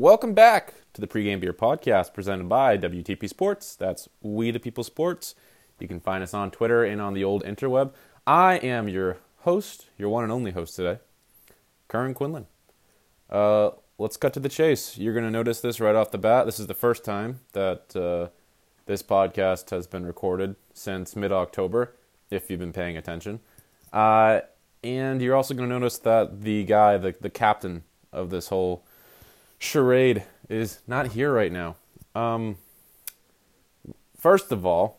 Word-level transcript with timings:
Welcome 0.00 0.32
back 0.32 0.72
to 0.94 1.00
the 1.02 1.06
Pregame 1.06 1.40
Beer 1.40 1.52
Podcast 1.52 2.14
presented 2.14 2.48
by 2.48 2.78
WTP 2.78 3.28
Sports. 3.28 3.76
That's 3.76 4.08
We 4.22 4.50
the 4.50 4.58
People 4.58 4.82
Sports. 4.82 5.34
You 5.78 5.86
can 5.86 6.00
find 6.00 6.22
us 6.22 6.32
on 6.32 6.50
Twitter 6.50 6.82
and 6.82 7.02
on 7.02 7.12
the 7.12 7.22
old 7.22 7.44
interweb. 7.44 7.92
I 8.26 8.54
am 8.54 8.88
your 8.88 9.18
host, 9.40 9.88
your 9.98 10.08
one 10.08 10.24
and 10.24 10.32
only 10.32 10.52
host 10.52 10.74
today, 10.74 11.00
Karen 11.90 12.14
Quinlan. 12.14 12.46
Uh, 13.28 13.72
let's 13.98 14.16
cut 14.16 14.32
to 14.32 14.40
the 14.40 14.48
chase. 14.48 14.96
You're 14.96 15.12
going 15.12 15.26
to 15.26 15.30
notice 15.30 15.60
this 15.60 15.80
right 15.80 15.94
off 15.94 16.12
the 16.12 16.16
bat. 16.16 16.46
This 16.46 16.58
is 16.58 16.66
the 16.66 16.72
first 16.72 17.04
time 17.04 17.40
that 17.52 17.94
uh, 17.94 18.30
this 18.86 19.02
podcast 19.02 19.68
has 19.68 19.86
been 19.86 20.06
recorded 20.06 20.56
since 20.72 21.14
mid 21.14 21.30
October, 21.30 21.94
if 22.30 22.48
you've 22.48 22.60
been 22.60 22.72
paying 22.72 22.96
attention. 22.96 23.40
Uh, 23.92 24.40
and 24.82 25.20
you're 25.20 25.36
also 25.36 25.52
going 25.52 25.68
to 25.68 25.78
notice 25.78 25.98
that 25.98 26.40
the 26.40 26.64
guy, 26.64 26.96
the, 26.96 27.14
the 27.20 27.28
captain 27.28 27.82
of 28.14 28.30
this 28.30 28.48
whole 28.48 28.82
charade, 29.60 30.24
is 30.48 30.80
not 30.88 31.08
here 31.08 31.32
right 31.32 31.52
now. 31.52 31.76
Um, 32.16 32.56
first 34.18 34.50
of 34.50 34.66
all, 34.66 34.98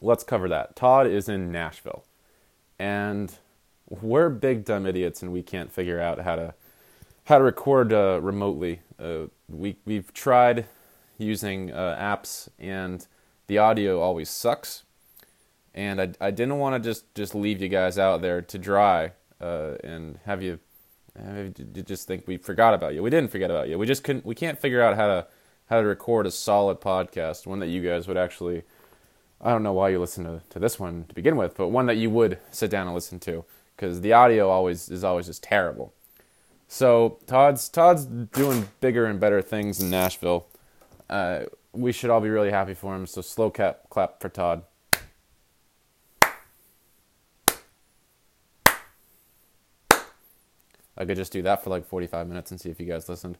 let's 0.00 0.24
cover 0.24 0.48
that. 0.48 0.74
Todd 0.74 1.06
is 1.06 1.28
in 1.28 1.52
Nashville. 1.52 2.04
And 2.80 3.32
we're 3.88 4.30
big 4.30 4.64
dumb 4.64 4.86
idiots 4.86 5.22
and 5.22 5.32
we 5.32 5.42
can't 5.42 5.70
figure 5.70 6.00
out 6.00 6.20
how 6.20 6.34
to 6.34 6.54
how 7.24 7.38
to 7.38 7.44
record 7.44 7.92
uh, 7.92 8.18
remotely. 8.20 8.80
Uh, 8.98 9.26
we 9.48 9.76
we've 9.84 10.12
tried 10.12 10.66
using 11.18 11.70
uh, 11.70 11.96
apps 12.00 12.48
and 12.58 13.06
the 13.46 13.58
audio 13.58 14.00
always 14.00 14.30
sucks. 14.30 14.84
And 15.74 16.00
I, 16.00 16.12
I 16.20 16.30
didn't 16.30 16.58
want 16.58 16.82
to 16.82 16.88
just, 16.88 17.14
just 17.14 17.34
leave 17.34 17.60
you 17.60 17.68
guys 17.68 17.98
out 17.98 18.22
there 18.22 18.42
to 18.42 18.58
dry 18.58 19.12
uh, 19.40 19.74
and 19.84 20.18
have 20.24 20.42
you, 20.42 20.58
you 21.18 21.82
just 21.82 22.06
think 22.06 22.26
we 22.26 22.36
forgot 22.36 22.74
about 22.74 22.94
you. 22.94 23.02
We 23.02 23.10
didn't 23.10 23.30
forget 23.30 23.50
about 23.50 23.68
you. 23.68 23.78
We 23.78 23.86
just 23.86 24.04
couldn't. 24.04 24.24
We 24.24 24.34
can't 24.34 24.58
figure 24.58 24.82
out 24.82 24.96
how 24.96 25.06
to 25.06 25.26
how 25.68 25.80
to 25.80 25.86
record 25.86 26.26
a 26.26 26.30
solid 26.30 26.80
podcast, 26.80 27.46
one 27.46 27.60
that 27.60 27.68
you 27.68 27.82
guys 27.82 28.08
would 28.08 28.16
actually 28.16 28.62
I 29.40 29.50
don't 29.50 29.62
know 29.62 29.72
why 29.72 29.88
you 29.88 29.98
listen 29.98 30.24
to, 30.24 30.42
to 30.50 30.58
this 30.58 30.78
one 30.78 31.04
to 31.08 31.14
begin 31.14 31.36
with, 31.36 31.56
but 31.56 31.68
one 31.68 31.86
that 31.86 31.96
you 31.96 32.10
would 32.10 32.38
sit 32.50 32.70
down 32.70 32.86
and 32.86 32.94
listen 32.94 33.18
to 33.20 33.44
because 33.74 34.02
the 34.02 34.12
audio 34.12 34.50
always 34.50 34.90
is 34.90 35.02
always 35.02 35.26
just 35.26 35.42
terrible. 35.42 35.94
So 36.68 37.18
Todd's 37.26 37.68
Todd's 37.68 38.04
doing 38.04 38.68
bigger 38.80 39.06
and 39.06 39.18
better 39.18 39.40
things 39.40 39.80
in 39.80 39.90
Nashville. 39.90 40.46
Uh, 41.08 41.44
we 41.72 41.90
should 41.92 42.10
all 42.10 42.20
be 42.20 42.28
really 42.28 42.50
happy 42.50 42.74
for 42.74 42.94
him. 42.94 43.06
So 43.06 43.22
slow 43.22 43.50
clap 43.50 43.88
clap 43.88 44.20
for 44.20 44.28
Todd. 44.28 44.62
I 51.00 51.06
could 51.06 51.16
just 51.16 51.32
do 51.32 51.40
that 51.42 51.64
for 51.64 51.70
like 51.70 51.86
45 51.86 52.28
minutes 52.28 52.50
and 52.50 52.60
see 52.60 52.68
if 52.68 52.78
you 52.78 52.84
guys 52.84 53.08
listened. 53.08 53.38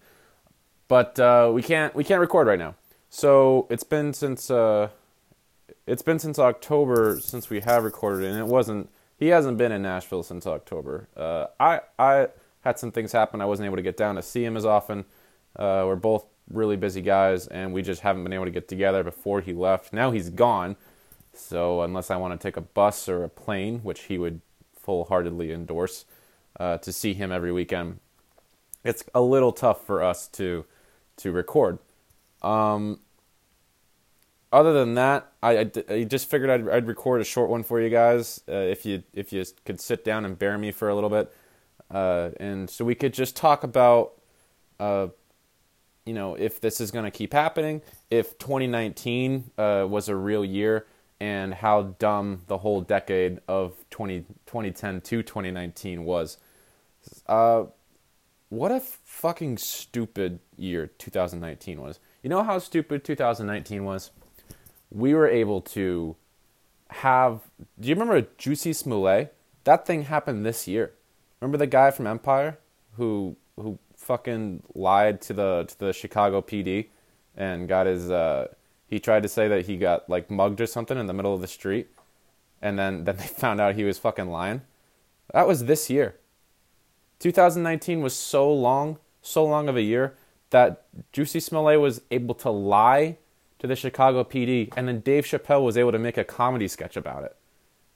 But 0.88 1.20
uh, 1.20 1.52
we 1.54 1.62
can't 1.62 1.94
we 1.94 2.02
can't 2.02 2.20
record 2.20 2.46
right 2.46 2.58
now. 2.58 2.74
So 3.10 3.66
it's 3.68 3.84
been 3.84 4.14
since 4.14 4.50
uh, 4.50 4.88
it's 5.86 6.02
been 6.02 6.18
since 6.18 6.38
October 6.38 7.20
since 7.20 7.50
we 7.50 7.60
have 7.60 7.84
recorded, 7.84 8.24
and 8.24 8.38
it 8.38 8.46
wasn't. 8.46 8.88
He 9.18 9.28
hasn't 9.28 9.58
been 9.58 9.70
in 9.72 9.82
Nashville 9.82 10.22
since 10.22 10.46
October. 10.46 11.08
Uh, 11.14 11.46
I 11.60 11.80
I 11.98 12.28
had 12.62 12.78
some 12.78 12.90
things 12.90 13.12
happen. 13.12 13.42
I 13.42 13.44
wasn't 13.44 13.66
able 13.66 13.76
to 13.76 13.82
get 13.82 13.96
down 13.96 14.16
to 14.16 14.22
see 14.22 14.44
him 14.44 14.56
as 14.56 14.64
often. 14.64 15.04
Uh, 15.54 15.84
we're 15.86 15.96
both 15.96 16.24
really 16.50 16.76
busy 16.76 17.02
guys, 17.02 17.46
and 17.46 17.74
we 17.74 17.82
just 17.82 18.00
haven't 18.00 18.24
been 18.24 18.32
able 18.32 18.46
to 18.46 18.50
get 18.50 18.68
together 18.68 19.04
before 19.04 19.42
he 19.42 19.52
left. 19.52 19.92
Now 19.92 20.10
he's 20.10 20.30
gone, 20.30 20.76
so 21.34 21.82
unless 21.82 22.10
I 22.10 22.16
want 22.16 22.40
to 22.40 22.42
take 22.42 22.56
a 22.56 22.62
bus 22.62 23.08
or 23.08 23.22
a 23.22 23.28
plane, 23.28 23.80
which 23.80 24.04
he 24.04 24.16
would 24.16 24.40
full 24.74 25.04
heartedly 25.04 25.52
endorse, 25.52 26.06
uh, 26.60 26.78
to 26.78 26.92
see 26.92 27.14
him 27.14 27.32
every 27.32 27.50
weekend, 27.50 27.98
it's 28.84 29.02
a 29.14 29.20
little 29.20 29.50
tough 29.50 29.84
for 29.86 30.02
us 30.02 30.28
to 30.28 30.64
to 31.16 31.32
record. 31.32 31.78
Um, 32.42 33.00
other 34.52 34.72
than 34.72 34.94
that, 34.94 35.32
I, 35.42 35.58
I, 35.58 35.70
I, 35.88 36.04
just 36.04 36.30
figured 36.30 36.50
I'd, 36.50 36.68
I'd 36.68 36.86
record 36.86 37.20
a 37.20 37.24
short 37.24 37.50
one 37.50 37.62
for 37.62 37.80
you 37.80 37.90
guys 37.90 38.40
uh, 38.48 38.52
if 38.52 38.84
you 38.84 39.02
if 39.12 39.32
you 39.32 39.44
could 39.64 39.80
sit 39.80 40.04
down 40.04 40.24
and 40.24 40.38
bear 40.38 40.56
me 40.58 40.70
for 40.70 40.88
a 40.88 40.94
little 40.94 41.10
bit, 41.10 41.32
uh, 41.90 42.30
and 42.38 42.68
so 42.68 42.84
we 42.84 42.94
could 42.94 43.14
just 43.14 43.36
talk 43.36 43.64
about, 43.64 44.12
uh, 44.78 45.08
you 46.04 46.14
know, 46.14 46.34
if 46.34 46.60
this 46.60 46.80
is 46.80 46.90
going 46.90 47.04
to 47.04 47.10
keep 47.10 47.32
happening, 47.32 47.80
if 48.10 48.38
2019 48.38 49.50
uh, 49.56 49.86
was 49.88 50.08
a 50.08 50.16
real 50.16 50.44
year, 50.44 50.86
and 51.20 51.54
how 51.54 51.82
dumb 51.98 52.42
the 52.46 52.58
whole 52.58 52.80
decade 52.80 53.40
of 53.46 53.74
20, 53.90 54.20
2010 54.46 55.00
to 55.02 55.22
2019 55.22 56.04
was. 56.04 56.38
Uh, 57.26 57.64
what 58.48 58.72
a 58.72 58.80
fucking 58.80 59.58
stupid 59.58 60.40
year 60.56 60.88
2019 60.98 61.80
was. 61.80 62.00
You 62.22 62.30
know 62.30 62.42
how 62.42 62.58
stupid 62.58 63.04
2019 63.04 63.84
was? 63.84 64.10
we 64.90 65.14
were 65.14 65.28
able 65.28 65.60
to 65.60 66.16
have. 66.88 67.42
Do 67.78 67.88
you 67.88 67.94
remember 67.94 68.22
Jussie 68.38 68.74
Smollett? 68.74 69.34
That 69.64 69.86
thing 69.86 70.04
happened 70.04 70.44
this 70.44 70.66
year. 70.66 70.92
Remember 71.40 71.58
the 71.58 71.66
guy 71.66 71.90
from 71.90 72.06
Empire 72.06 72.58
who 72.96 73.36
who 73.56 73.78
fucking 73.96 74.62
lied 74.74 75.20
to 75.22 75.32
the 75.32 75.64
to 75.68 75.78
the 75.78 75.92
Chicago 75.92 76.42
PD 76.42 76.86
and 77.36 77.68
got 77.68 77.86
his. 77.86 78.10
Uh, 78.10 78.48
he 78.86 78.98
tried 78.98 79.22
to 79.22 79.28
say 79.28 79.46
that 79.46 79.66
he 79.66 79.76
got 79.76 80.10
like 80.10 80.30
mugged 80.30 80.60
or 80.60 80.66
something 80.66 80.98
in 80.98 81.06
the 81.06 81.12
middle 81.12 81.34
of 81.34 81.40
the 81.40 81.46
street, 81.46 81.88
and 82.60 82.78
then 82.78 83.04
then 83.04 83.16
they 83.16 83.26
found 83.42 83.60
out 83.60 83.76
he 83.76 83.84
was 83.84 83.98
fucking 83.98 84.28
lying. 84.28 84.62
That 85.32 85.46
was 85.46 85.64
this 85.66 85.88
year. 85.88 86.16
2019 87.20 88.00
was 88.00 88.14
so 88.14 88.52
long, 88.52 88.98
so 89.22 89.44
long 89.44 89.68
of 89.68 89.76
a 89.76 89.82
year 89.82 90.14
that 90.50 90.84
Jussie 91.12 91.40
Smollett 91.40 91.80
was 91.80 92.00
able 92.10 92.34
to 92.36 92.50
lie 92.50 93.18
to 93.60 93.66
the 93.66 93.76
Chicago 93.76 94.24
PD, 94.24 94.72
and 94.76 94.88
then 94.88 95.00
Dave 95.00 95.24
Chappelle 95.24 95.62
was 95.62 95.76
able 95.76 95.92
to 95.92 95.98
make 95.98 96.16
a 96.16 96.24
comedy 96.24 96.66
sketch 96.66 96.96
about 96.96 97.24
it. 97.24 97.36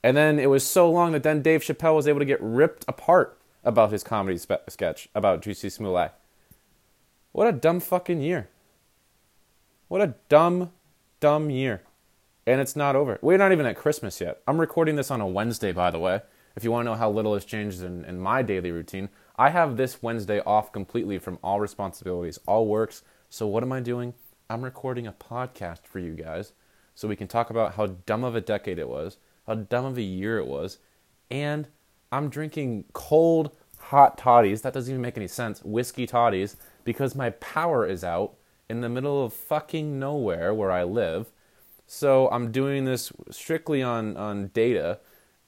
And 0.03 0.17
then 0.17 0.39
it 0.39 0.51
was 0.51 0.65
so 0.65 0.91
long 0.91 1.12
that 1.12 1.23
then 1.23 1.41
Dave 1.41 1.62
Chappelle 1.62 1.97
was 1.97 2.07
able 2.07 2.19
to 2.19 2.27
get 2.27 2.41
ripped 2.43 2.85
apart 2.87 3.39
about 3.65 3.91
his 3.91 4.05
comedy 4.05 4.37
spe- 4.37 4.69
sketch 4.69 5.09
about 5.15 5.41
Jussie 5.41 5.73
Smollett. 5.73 6.12
What 7.33 7.49
a 7.49 7.53
dumb 7.53 7.81
fucking 7.81 8.21
year. 8.21 8.51
What 9.89 10.03
a 10.03 10.15
dumb, 10.29 10.71
dumb 11.21 11.49
year. 11.49 11.83
And 12.47 12.61
it's 12.61 12.77
not 12.77 12.95
over. 12.95 13.19
We're 13.23 13.39
not 13.39 13.53
even 13.53 13.65
at 13.65 13.77
Christmas 13.77 14.21
yet. 14.21 14.43
I'm 14.47 14.61
recording 14.61 14.97
this 14.97 15.11
on 15.11 15.23
a 15.23 15.27
Wednesday, 15.27 15.73
by 15.73 15.91
the 15.91 15.99
way. 15.99 16.21
If 16.57 16.63
you 16.63 16.71
want 16.71 16.87
to 16.87 16.91
know 16.91 16.97
how 16.97 17.11
little 17.11 17.35
has 17.35 17.45
changed 17.45 17.83
in, 17.83 18.05
in 18.05 18.21
my 18.21 18.43
daily 18.43 18.71
routine, 18.71 19.09
I 19.37 19.51
have 19.51 19.77
this 19.77 20.03
Wednesday 20.03 20.41
off 20.41 20.73
completely 20.73 21.19
from 21.19 21.39
all 21.43 21.61
responsibilities, 21.61 22.39
all 22.47 22.67
works. 22.67 23.03
So 23.29 23.47
what 23.47 23.65
am 23.65 23.73
I 23.73 23.81
doing? 23.81 24.15
I'm 24.49 24.63
recording 24.63 25.07
a 25.07 25.13
podcast 25.13 25.87
for 25.87 25.99
you 25.99 26.13
guys 26.13 26.53
so 26.95 27.09
we 27.09 27.17
can 27.17 27.27
talk 27.27 27.51
about 27.51 27.75
how 27.75 27.87
dumb 27.87 28.23
of 28.23 28.37
a 28.37 28.41
decade 28.41 28.79
it 28.79 28.89
was, 28.89 29.17
how 29.47 29.55
dumb 29.55 29.85
of 29.85 29.99
a 29.99 30.03
year 30.03 30.39
it 30.39 30.47
was, 30.47 30.79
and 31.31 31.67
I'm 32.13 32.29
drinking 32.29 32.85
cold, 32.93 33.51
hot 33.79 34.17
toddies. 34.17 34.63
That 34.63 34.73
doesn't 34.73 34.93
even 34.93 35.03
make 35.03 35.17
any 35.17 35.27
sense. 35.27 35.61
Whiskey 35.65 36.07
toddies 36.07 36.57
because 36.85 37.17
my 37.17 37.31
power 37.31 37.85
is 37.85 38.05
out 38.05 38.35
in 38.71 38.81
the 38.81 38.89
middle 38.89 39.25
of 39.25 39.33
fucking 39.33 39.99
nowhere 39.99 40.55
where 40.55 40.71
I 40.71 40.85
live. 40.85 41.33
So 41.87 42.29
I'm 42.31 42.53
doing 42.53 42.85
this 42.85 43.13
strictly 43.31 43.83
on, 43.83 44.17
on 44.17 44.49
data, 44.49 45.01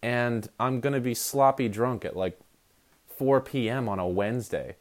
and 0.07 0.49
I'm 0.61 0.79
gonna 0.79 1.01
be 1.01 1.15
sloppy 1.15 1.69
drunk 1.69 2.05
at 2.05 2.17
like 2.17 2.39
4 3.09 3.41
p.m. 3.41 3.89
on 3.89 3.99
a 3.99 4.07
Wednesday. 4.07 4.77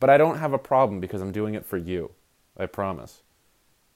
But 0.00 0.10
I 0.10 0.18
don't 0.18 0.38
have 0.38 0.52
a 0.52 0.58
problem 0.58 0.98
because 0.98 1.22
I'm 1.22 1.30
doing 1.30 1.54
it 1.54 1.64
for 1.64 1.76
you. 1.76 2.10
I 2.56 2.66
promise. 2.66 3.22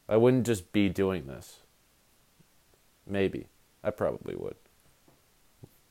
I 0.08 0.16
wouldn't 0.18 0.46
just 0.46 0.70
be 0.72 0.88
doing 0.88 1.26
this. 1.26 1.62
Maybe. 3.08 3.48
I 3.82 3.90
probably 3.90 4.36
would. 4.36 4.54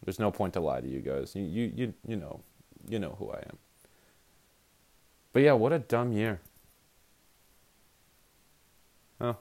There's 0.05 0.19
no 0.19 0.31
point 0.31 0.53
to 0.53 0.61
lie 0.61 0.79
to 0.79 0.87
you 0.87 1.01
guys. 1.01 1.35
You 1.35 1.43
you 1.43 1.73
you, 1.75 1.93
you 2.07 2.15
know. 2.15 2.39
You 2.87 2.99
know 2.99 3.17
who 3.19 3.31
I 3.31 3.39
am. 3.39 3.57
But 5.33 5.41
yeah, 5.41 5.51
what 5.51 5.73
a 5.73 5.79
dumb 5.79 6.13
year. 6.13 6.39
Oh. 9.19 9.35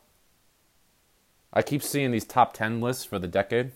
I 1.53 1.63
keep 1.63 1.85
seeing 1.85 2.11
these 2.11 2.25
top 2.25 2.53
10 2.53 2.81
lists 2.81 3.05
for 3.05 3.21
the 3.21 3.29
decade, 3.29 3.71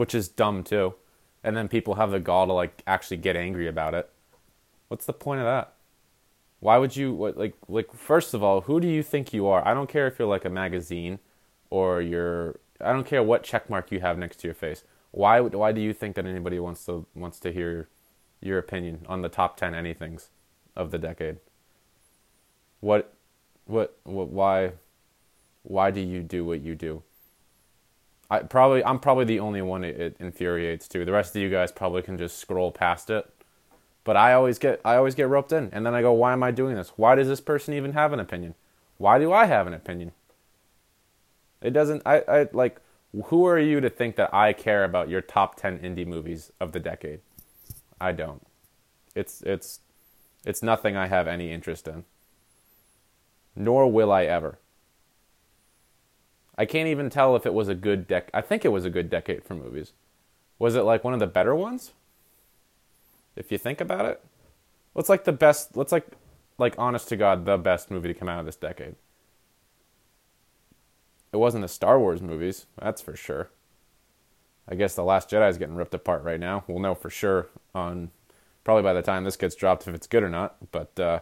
which 0.00 0.14
is 0.14 0.28
dumb 0.28 0.64
too. 0.64 0.94
And 1.44 1.54
then 1.54 1.68
people 1.68 1.96
have 1.96 2.10
the 2.10 2.20
gall 2.20 2.46
to 2.46 2.54
like 2.54 2.82
actually 2.86 3.18
get 3.18 3.36
angry 3.36 3.68
about 3.68 3.92
it. 3.92 4.08
What's 4.88 5.04
the 5.04 5.12
point 5.12 5.40
of 5.40 5.44
that? 5.44 5.74
Why 6.60 6.78
would 6.78 6.96
you 6.96 7.12
what, 7.12 7.36
like 7.36 7.54
like 7.68 7.92
first 7.92 8.32
of 8.32 8.42
all, 8.42 8.62
who 8.62 8.80
do 8.80 8.88
you 8.88 9.02
think 9.02 9.34
you 9.34 9.46
are? 9.46 9.62
I 9.68 9.74
don't 9.74 9.90
care 9.90 10.06
if 10.06 10.18
you're 10.18 10.26
like 10.26 10.46
a 10.46 10.48
magazine 10.48 11.18
or 11.68 12.00
you're 12.00 12.60
I 12.80 12.94
don't 12.94 13.06
care 13.06 13.22
what 13.22 13.42
check 13.42 13.68
mark 13.68 13.92
you 13.92 14.00
have 14.00 14.16
next 14.16 14.36
to 14.36 14.48
your 14.48 14.54
face. 14.54 14.84
Why 15.10 15.38
why 15.40 15.70
do 15.72 15.82
you 15.82 15.92
think 15.92 16.16
that 16.16 16.24
anybody 16.24 16.58
wants 16.58 16.86
to 16.86 17.04
wants 17.14 17.38
to 17.40 17.52
hear 17.52 17.90
your 18.40 18.56
opinion 18.56 19.04
on 19.06 19.20
the 19.20 19.28
top 19.28 19.58
10 19.58 19.74
anythings 19.74 20.28
of 20.74 20.92
the 20.92 20.98
decade? 20.98 21.40
What 22.80 23.12
what, 23.66 23.98
what 24.04 24.30
why 24.30 24.72
why 25.62 25.90
do 25.90 26.00
you 26.00 26.22
do 26.22 26.42
what 26.46 26.62
you 26.62 26.74
do? 26.74 27.02
I 28.30 28.40
probably 28.40 28.84
I'm 28.84 29.00
probably 29.00 29.24
the 29.26 29.40
only 29.40 29.62
one 29.62 29.84
it, 29.84 30.00
it 30.00 30.16
infuriates 30.20 30.88
too. 30.88 31.04
The 31.04 31.12
rest 31.12 31.36
of 31.36 31.42
you 31.42 31.50
guys 31.50 31.72
probably 31.72 32.02
can 32.02 32.18
just 32.18 32.38
scroll 32.38 32.72
past 32.72 33.10
it 33.10 33.30
But 34.04 34.16
I 34.16 34.32
always 34.34 34.58
get 34.58 34.80
I 34.84 34.96
always 34.96 35.14
get 35.14 35.28
roped 35.28 35.52
in, 35.52 35.70
and 35.72 35.86
then 35.86 35.94
I 35.94 36.02
go, 36.02 36.12
why 36.12 36.32
am 36.32 36.42
I 36.42 36.50
doing 36.50 36.76
this? 36.76 36.90
Why 36.96 37.14
does 37.14 37.28
this 37.28 37.40
person 37.40 37.74
even 37.74 37.92
have 37.92 38.12
an 38.12 38.20
opinion? 38.20 38.54
Why 38.98 39.18
do 39.18 39.32
I 39.32 39.46
have 39.46 39.66
an 39.66 39.74
opinion? 39.74 40.12
It 41.62 41.72
doesn't. 41.72 42.02
I, 42.06 42.22
I 42.28 42.48
like. 42.52 42.80
Who 43.26 43.46
are 43.46 43.58
you 43.58 43.80
to 43.80 43.90
think 43.90 44.16
that 44.16 44.32
I 44.34 44.52
care 44.52 44.84
about 44.84 45.08
your 45.08 45.20
top 45.20 45.56
ten 45.56 45.78
indie 45.80 46.06
movies 46.06 46.52
of 46.60 46.72
the 46.72 46.80
decade? 46.80 47.20
I 48.00 48.12
don't. 48.12 48.46
It's 49.14 49.42
it's 49.42 49.80
it's 50.44 50.62
nothing 50.62 50.96
I 50.96 51.06
have 51.08 51.28
any 51.28 51.52
interest 51.52 51.88
in. 51.88 52.04
Nor 53.56 53.90
will 53.92 54.12
I 54.12 54.24
ever. 54.24 54.58
I 56.60 56.66
can't 56.66 56.88
even 56.88 57.08
tell 57.08 57.36
if 57.36 57.46
it 57.46 57.54
was 57.54 57.68
a 57.68 57.74
good 57.74 58.06
dec. 58.06 58.24
I 58.34 58.42
think 58.42 58.66
it 58.66 58.68
was 58.68 58.84
a 58.84 58.90
good 58.90 59.08
decade 59.08 59.44
for 59.44 59.54
movies. 59.54 59.94
Was 60.58 60.76
it 60.76 60.82
like 60.82 61.02
one 61.02 61.14
of 61.14 61.18
the 61.18 61.26
better 61.26 61.54
ones? 61.54 61.92
If 63.34 63.50
you 63.50 63.56
think 63.56 63.80
about 63.80 64.04
it, 64.04 64.22
what's 64.92 65.08
like 65.08 65.24
the 65.24 65.32
best? 65.32 65.70
What's 65.72 65.90
like, 65.90 66.06
like 66.58 66.74
honest 66.76 67.08
to 67.08 67.16
God, 67.16 67.46
the 67.46 67.56
best 67.56 67.90
movie 67.90 68.08
to 68.08 68.14
come 68.14 68.28
out 68.28 68.40
of 68.40 68.44
this 68.44 68.56
decade? 68.56 68.96
It 71.32 71.38
wasn't 71.38 71.62
the 71.62 71.68
Star 71.68 71.98
Wars 71.98 72.20
movies, 72.20 72.66
that's 72.78 73.00
for 73.00 73.16
sure. 73.16 73.48
I 74.68 74.74
guess 74.74 74.94
the 74.94 75.02
Last 75.02 75.30
Jedi 75.30 75.48
is 75.48 75.56
getting 75.56 75.76
ripped 75.76 75.94
apart 75.94 76.24
right 76.24 76.38
now. 76.38 76.64
We'll 76.66 76.80
know 76.80 76.94
for 76.94 77.08
sure 77.08 77.48
on 77.74 78.10
probably 78.64 78.82
by 78.82 78.92
the 78.92 79.00
time 79.00 79.24
this 79.24 79.36
gets 79.36 79.54
dropped 79.54 79.88
if 79.88 79.94
it's 79.94 80.06
good 80.06 80.22
or 80.22 80.28
not. 80.28 80.56
But 80.72 81.00
uh, 81.00 81.20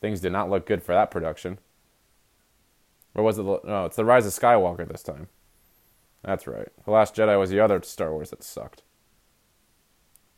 things 0.00 0.20
did 0.20 0.32
not 0.32 0.48
look 0.48 0.64
good 0.64 0.82
for 0.82 0.94
that 0.94 1.10
production. 1.10 1.58
Or 3.14 3.22
was 3.22 3.38
it? 3.38 3.44
No, 3.44 3.84
it's 3.86 3.96
the 3.96 4.04
Rise 4.04 4.26
of 4.26 4.32
Skywalker 4.32 4.88
this 4.88 5.02
time. 5.02 5.28
That's 6.22 6.46
right. 6.46 6.68
The 6.84 6.90
Last 6.90 7.14
Jedi 7.14 7.38
was 7.38 7.50
the 7.50 7.60
other 7.60 7.82
Star 7.82 8.12
Wars 8.12 8.30
that 8.30 8.42
sucked. 8.42 8.82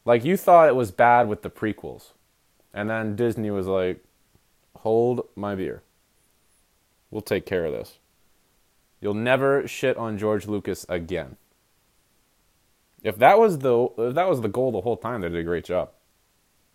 Like 0.05 0.25
you 0.25 0.37
thought 0.37 0.69
it 0.69 0.76
was 0.76 0.91
bad 0.91 1.29
with 1.29 1.43
the 1.43 1.50
prequels, 1.50 2.12
and 2.73 2.91
then 2.91 3.17
Disney 3.17 3.50
was 3.50 3.67
like, 3.67 4.05
"Hold 4.79 5.29
my 5.35 5.55
beer. 5.55 5.82
We'll 7.11 7.23
take 7.23 7.47
care 7.47 7.65
of 7.65 7.73
this. 7.73 7.99
You'll 9.00 9.15
never 9.15 9.67
shit 9.69 9.97
on 9.97 10.19
George 10.19 10.47
Lucas 10.47 10.85
again." 10.88 11.37
If 13.03 13.19
that 13.19 13.38
was 13.38 13.59
the 13.59 13.88
if 13.99 14.15
that 14.15 14.29
was 14.29 14.41
the 14.41 14.49
goal 14.49 14.73
the 14.73 14.81
whole 14.81 14.97
time, 14.97 15.21
they 15.21 15.29
did 15.29 15.38
a 15.38 15.44
great 15.44 15.65
job. 15.65 15.91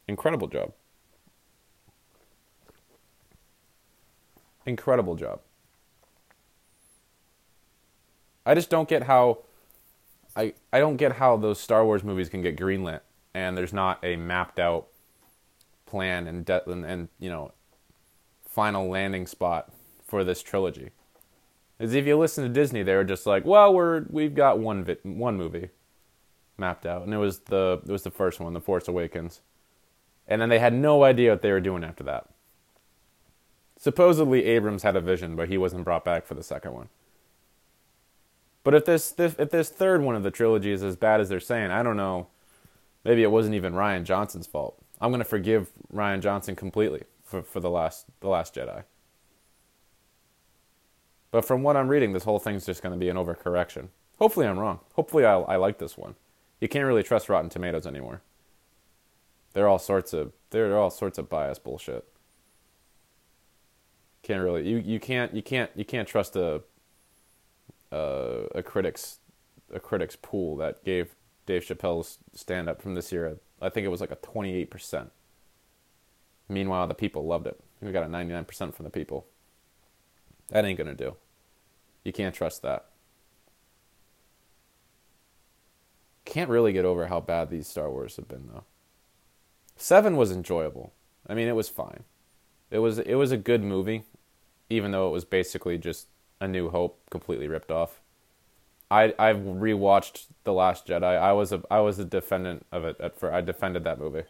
Incredible 0.07 0.48
job. 0.48 0.74
Incredible 4.66 5.16
job. 5.16 5.42
I 8.50 8.56
just 8.56 8.72
don't 8.72 8.90
get 8.90 9.04
how 9.04 9.40
I 10.36 10.54
I 10.74 10.80
don't 10.80 10.98
get 10.98 11.13
how 11.13 11.38
those 11.38 11.60
Star 11.60 11.86
Wars 11.86 12.04
movies 12.04 12.30
can 12.30 12.42
get 12.42 12.57
greenlit 12.57 13.01
and 13.36 13.56
there's 13.56 13.74
not 13.74 14.04
a 14.04 14.16
mapped 14.16 14.60
out 14.60 14.88
plan 15.86 16.25
and 16.25 16.44
de- 16.46 16.68
and, 16.68 16.84
and 16.84 17.10
you 17.19 17.30
know 17.30 17.51
final 18.48 18.90
landing 18.90 19.28
spot 19.28 19.72
for 20.04 20.24
this 20.24 20.42
trilogy. 20.42 20.90
As 21.80 21.94
if 21.94 22.07
you 22.07 22.18
listen 22.18 22.44
to 22.44 22.50
Disney, 22.50 22.81
they 22.81 22.96
were 22.96 23.04
just 23.04 23.28
like, 23.28 23.46
"Well, 23.46 23.72
we're 23.72 24.06
we've 24.10 24.34
got 24.34 24.57
one 24.57 24.84
vi- 24.84 24.98
one 25.04 25.38
movie 25.38 25.69
mapped 26.57 26.88
out, 26.88 27.04
and 27.04 27.13
it 27.13 27.18
was 27.18 27.42
the 27.42 27.81
it 27.86 27.92
was 27.92 28.01
the 28.01 28.12
first 28.12 28.40
one, 28.40 28.54
The 28.54 28.62
Force 28.62 28.88
Awakens." 28.88 29.42
And 30.28 30.42
then 30.42 30.50
they 30.50 30.60
had 30.60 30.74
no 30.74 31.04
idea 31.04 31.31
what 31.31 31.44
they 31.44 31.51
were 31.51 31.62
doing 31.62 31.84
after 31.84 32.04
that. 32.04 32.28
Supposedly 33.78 34.46
Abrams 34.46 34.81
had 34.84 34.96
a 34.96 35.01
vision, 35.01 35.36
but 35.36 35.50
he 35.50 35.57
wasn't 35.57 35.86
brought 35.86 36.04
back 36.04 36.25
for 36.25 36.34
the 36.34 36.44
second 36.44 36.74
one. 36.74 36.90
But 38.63 38.73
if 38.75 38.85
this 38.85 39.13
if 39.17 39.50
this 39.50 39.69
third 39.69 40.01
one 40.01 40.15
of 40.15 40.23
the 40.23 40.31
trilogy 40.31 40.71
is 40.71 40.83
as 40.83 40.95
bad 40.95 41.21
as 41.21 41.29
they're 41.29 41.39
saying, 41.39 41.71
I 41.71 41.83
don't 41.83 41.97
know. 41.97 42.27
Maybe 43.06 43.23
it 43.23 43.31
wasn't 43.31 43.56
even 43.56 43.73
Rian 43.73 44.03
Johnson's 44.03 44.47
fault. 44.47 44.77
I'm 45.00 45.11
to 45.19 45.25
forgive 45.25 45.69
Rian 45.94 46.19
Johnson 46.19 46.56
completely 46.56 47.03
for, 47.23 47.41
for 47.41 47.59
the 47.59 47.69
last 47.69 48.06
the 48.19 48.27
last 48.27 48.56
Jedi. 48.56 48.83
But 51.31 51.45
from 51.45 51.63
what 51.63 51.77
I'm 51.77 51.88
reading, 51.88 52.13
this 52.13 52.23
whole 52.23 52.39
thing's 52.39 52.65
just 52.65 52.81
to 52.94 53.00
be 53.00 53.09
an 53.09 53.15
overcorrection. 53.15 53.89
Hopefully, 54.17 54.47
I'm 54.47 54.59
wrong. 54.59 54.79
Hopefully, 54.95 55.25
I, 55.25 55.39
I 55.39 55.55
like 55.55 55.77
this 55.77 55.97
one. 55.97 56.15
You 56.59 56.67
can't 56.67 56.85
really 56.85 57.03
trust 57.03 57.29
Rotten 57.29 57.50
Tomatoes 57.50 57.88
anymore. 57.88 58.21
They're 59.53 59.67
all 59.67 59.79
sorts 59.79 60.13
of 60.13 60.33
they're 60.50 60.77
all 60.77 60.89
sorts 60.89 61.17
of 61.17 61.29
bias 61.29 61.59
bullshit. 61.59 62.05
Can't 64.21 64.44
really 64.44 64.67
you, 64.67 64.77
you 64.77 65.00
can't 65.00 65.33
you 65.33 65.41
can't 65.41 65.71
you 65.75 65.85
can't 65.85 66.07
trust 66.07 66.35
a 66.35 66.62
a, 67.91 68.45
a 68.56 68.63
critics 68.63 69.19
a 69.71 69.80
critics 69.80 70.15
pool 70.15 70.56
that 70.57 70.83
gave 70.83 71.15
Dave 71.45 71.63
Chappelle's 71.63 72.18
stand 72.33 72.68
up 72.68 72.81
from 72.81 72.95
this 72.95 73.12
year. 73.12 73.38
I 73.62 73.69
think 73.69 73.86
it 73.86 73.89
was 73.89 74.01
like 74.01 74.12
a 74.12 74.15
28%. 74.15 75.09
Meanwhile, 76.47 76.88
the 76.88 76.95
people 76.95 77.25
loved 77.25 77.45
it. 77.45 77.59
We 77.81 77.91
got 77.91 78.03
a 78.03 78.07
99% 78.07 78.74
from 78.74 78.83
the 78.83 78.89
people. 78.89 79.27
That 80.47 80.65
ain't 80.65 80.77
going 80.77 80.88
to 80.88 80.95
do. 80.95 81.15
You 82.03 82.12
can't 82.12 82.33
trust 82.33 82.63
that. 82.63 82.86
Can't 86.25 86.50
really 86.50 86.74
get 86.74 86.86
over 86.86 87.07
how 87.07 87.19
bad 87.19 87.50
these 87.50 87.68
Star 87.68 87.91
Wars 87.91 88.15
have 88.15 88.27
been 88.27 88.47
though. 88.51 88.63
7 89.75 90.15
was 90.15 90.31
enjoyable. 90.31 90.94
I 91.27 91.36
mean, 91.36 91.47
it 91.47 91.56
was 91.56 91.69
fine. 91.69 92.03
It 92.71 92.80
was 92.80 93.00
it 93.00 93.15
was 93.15 93.31
a 93.31 93.38
good 93.38 93.63
movie 93.63 94.03
even 94.69 94.91
though 94.91 95.07
it 95.07 95.12
was 95.12 95.25
basically 95.25 95.77
just 95.77 96.07
A 96.41 96.47
New 96.47 96.69
Hope 96.69 97.01
completely 97.09 97.47
ripped 97.47 97.71
off. 97.71 98.01
I 98.91 99.13
I've 99.19 99.38
rewatched 99.38 100.27
The 100.44 100.53
Last 100.53 100.88
Jedi. 100.88 101.03
I 101.03 101.33
was 101.33 101.51
a 101.51 101.62
I 101.69 101.80
was 101.80 102.00
a 102.00 102.06
defendant 102.06 102.65
of 102.71 102.86
it 102.86 102.95
at 103.00 103.19
first. 103.19 103.33
I 103.33 103.41
defended 103.41 103.83
that 103.83 104.00
movie 104.00 104.24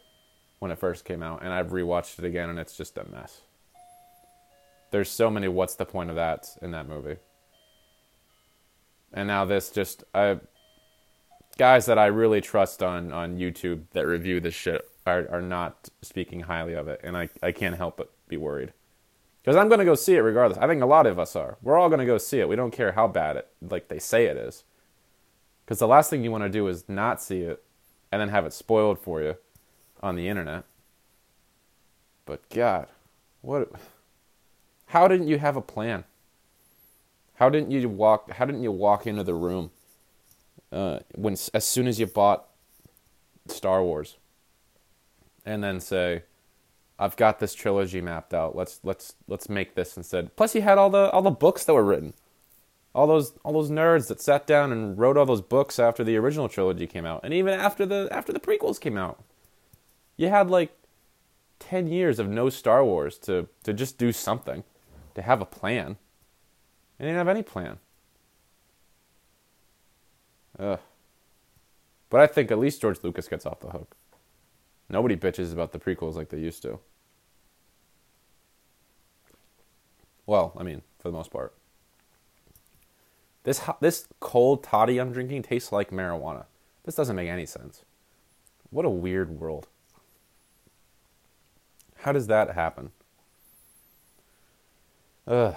when 0.59 0.71
it 0.71 0.77
first 0.77 1.05
came 1.05 1.23
out, 1.23 1.41
and 1.43 1.53
I've 1.53 1.67
rewatched 1.69 2.19
it 2.19 2.25
again, 2.25 2.49
and 2.49 2.59
it's 2.59 2.75
just 2.75 2.97
a 2.97 3.09
mess. 3.09 3.41
There's 4.91 5.09
so 5.09 5.29
many 5.29 5.47
what's 5.47 5.75
the 5.75 5.85
point 5.85 6.09
of 6.09 6.15
that 6.15 6.57
in 6.61 6.71
that 6.71 6.87
movie. 6.87 7.17
And 9.13 9.27
now 9.27 9.45
this 9.45 9.69
just 9.69 10.03
I 10.13 10.39
guys 11.57 11.85
that 11.85 11.97
I 11.97 12.07
really 12.07 12.41
trust 12.41 12.83
on 12.83 13.11
on 13.11 13.37
YouTube 13.37 13.83
that 13.91 14.05
review 14.05 14.39
this 14.39 14.53
shit 14.53 14.89
are 15.05 15.27
are 15.31 15.41
not 15.41 15.89
speaking 16.01 16.41
highly 16.41 16.73
of 16.73 16.87
it, 16.87 16.99
and 17.03 17.15
I 17.15 17.29
I 17.41 17.51
can't 17.51 17.77
help 17.77 17.97
but 17.97 18.11
be 18.27 18.37
worried. 18.37 18.73
Because 19.49 19.57
I'm 19.59 19.67
going 19.67 19.79
to 19.79 19.85
go 19.85 19.95
see 19.95 20.13
it 20.13 20.19
regardless. 20.19 20.59
I 20.59 20.67
think 20.67 20.83
a 20.83 20.85
lot 20.85 21.07
of 21.07 21.17
us 21.17 21.35
are. 21.35 21.57
We're 21.63 21.75
all 21.75 21.89
going 21.89 22.01
to 22.01 22.05
go 22.05 22.19
see 22.19 22.39
it. 22.39 22.47
We 22.47 22.55
don't 22.55 22.69
care 22.69 22.91
how 22.91 23.07
bad 23.07 23.35
it 23.35 23.47
like 23.67 23.87
they 23.87 23.97
say 23.97 24.25
it 24.25 24.37
is. 24.37 24.63
Because 25.65 25.79
the 25.79 25.87
last 25.87 26.11
thing 26.11 26.23
you 26.23 26.29
want 26.29 26.43
to 26.43 26.51
do 26.51 26.67
is 26.67 26.87
not 26.87 27.19
see 27.19 27.39
it 27.39 27.63
and 28.11 28.21
then 28.21 28.29
have 28.29 28.45
it 28.45 28.53
spoiled 28.53 28.99
for 28.99 29.23
you 29.23 29.37
on 30.03 30.15
the 30.15 30.27
internet. 30.27 30.65
But 32.27 32.47
God, 32.51 32.89
what 33.41 33.71
how 34.85 35.07
didn't 35.07 35.27
you 35.27 35.39
have 35.39 35.55
a 35.55 35.61
plan? 35.61 36.03
How 37.37 37.49
didn't 37.49 37.71
you 37.71 37.89
walk 37.89 38.29
how 38.29 38.45
didn't 38.45 38.61
you 38.61 38.71
walk 38.71 39.07
into 39.07 39.23
the 39.23 39.33
room 39.33 39.71
uh, 40.71 40.99
when 41.15 41.33
as 41.55 41.65
soon 41.65 41.87
as 41.87 41.99
you 41.99 42.05
bought 42.05 42.45
Star 43.47 43.81
Wars 43.81 44.17
and 45.43 45.63
then 45.63 45.79
say 45.79 46.21
I've 46.99 47.15
got 47.15 47.39
this 47.39 47.55
trilogy 47.55 48.01
mapped 48.01 48.33
out. 48.33 48.55
Let's 48.55 48.81
let's 48.83 49.15
let's 49.27 49.47
make 49.47 49.75
this 49.75 49.95
instead. 49.95 50.35
Plus, 50.35 50.51
he 50.51 50.59
had 50.59 50.77
all 50.77 50.89
the 50.89 51.09
all 51.11 51.21
the 51.21 51.31
books 51.31 51.63
that 51.63 51.73
were 51.73 51.83
written, 51.83 52.13
all 52.93 53.07
those 53.07 53.33
all 53.43 53.53
those 53.53 53.71
nerds 53.71 54.09
that 54.09 54.21
sat 54.21 54.45
down 54.45 54.73
and 54.73 54.97
wrote 54.97 55.15
all 55.15 55.25
those 55.25 55.41
books 55.41 55.79
after 55.79 56.03
the 56.03 56.17
original 56.17 56.49
trilogy 56.49 56.85
came 56.85 57.05
out, 57.05 57.21
and 57.23 57.33
even 57.33 57.53
after 57.53 57.85
the 57.85 58.09
after 58.11 58.33
the 58.33 58.39
prequels 58.39 58.81
came 58.81 58.97
out. 58.97 59.23
You 60.17 60.27
had 60.27 60.49
like 60.49 60.73
ten 61.57 61.87
years 61.87 62.19
of 62.19 62.27
no 62.27 62.49
Star 62.49 62.83
Wars 62.83 63.17
to 63.19 63.47
to 63.63 63.73
just 63.73 63.97
do 63.97 64.11
something, 64.11 64.65
to 65.15 65.21
have 65.21 65.41
a 65.41 65.45
plan. 65.45 65.97
And 66.99 67.07
didn't 67.07 67.15
have 67.15 67.29
any 67.29 67.43
plan. 67.43 67.77
Ugh. 70.59 70.79
But 72.09 72.19
I 72.19 72.27
think 72.27 72.51
at 72.51 72.59
least 72.59 72.81
George 72.81 72.99
Lucas 73.03 73.29
gets 73.29 73.45
off 73.45 73.61
the 73.61 73.69
hook. 73.69 73.95
Nobody 74.89 75.15
bitches 75.15 75.53
about 75.53 75.71
the 75.71 75.79
prequels 75.79 76.15
like 76.15 76.29
they 76.29 76.39
used 76.39 76.61
to. 76.63 76.79
Well, 80.25 80.53
I 80.57 80.63
mean, 80.63 80.81
for 80.99 81.09
the 81.09 81.17
most 81.17 81.31
part. 81.31 81.53
This 83.43 83.61
this 83.79 84.07
cold 84.19 84.63
toddy 84.63 84.97
I'm 84.97 85.11
drinking 85.11 85.43
tastes 85.43 85.71
like 85.71 85.91
marijuana. 85.91 86.45
This 86.83 86.95
doesn't 86.95 87.15
make 87.15 87.29
any 87.29 87.45
sense. 87.45 87.83
What 88.69 88.85
a 88.85 88.89
weird 88.89 89.39
world. 89.39 89.67
How 91.97 92.11
does 92.11 92.27
that 92.27 92.51
happen? 92.51 92.91
Ugh. 95.27 95.55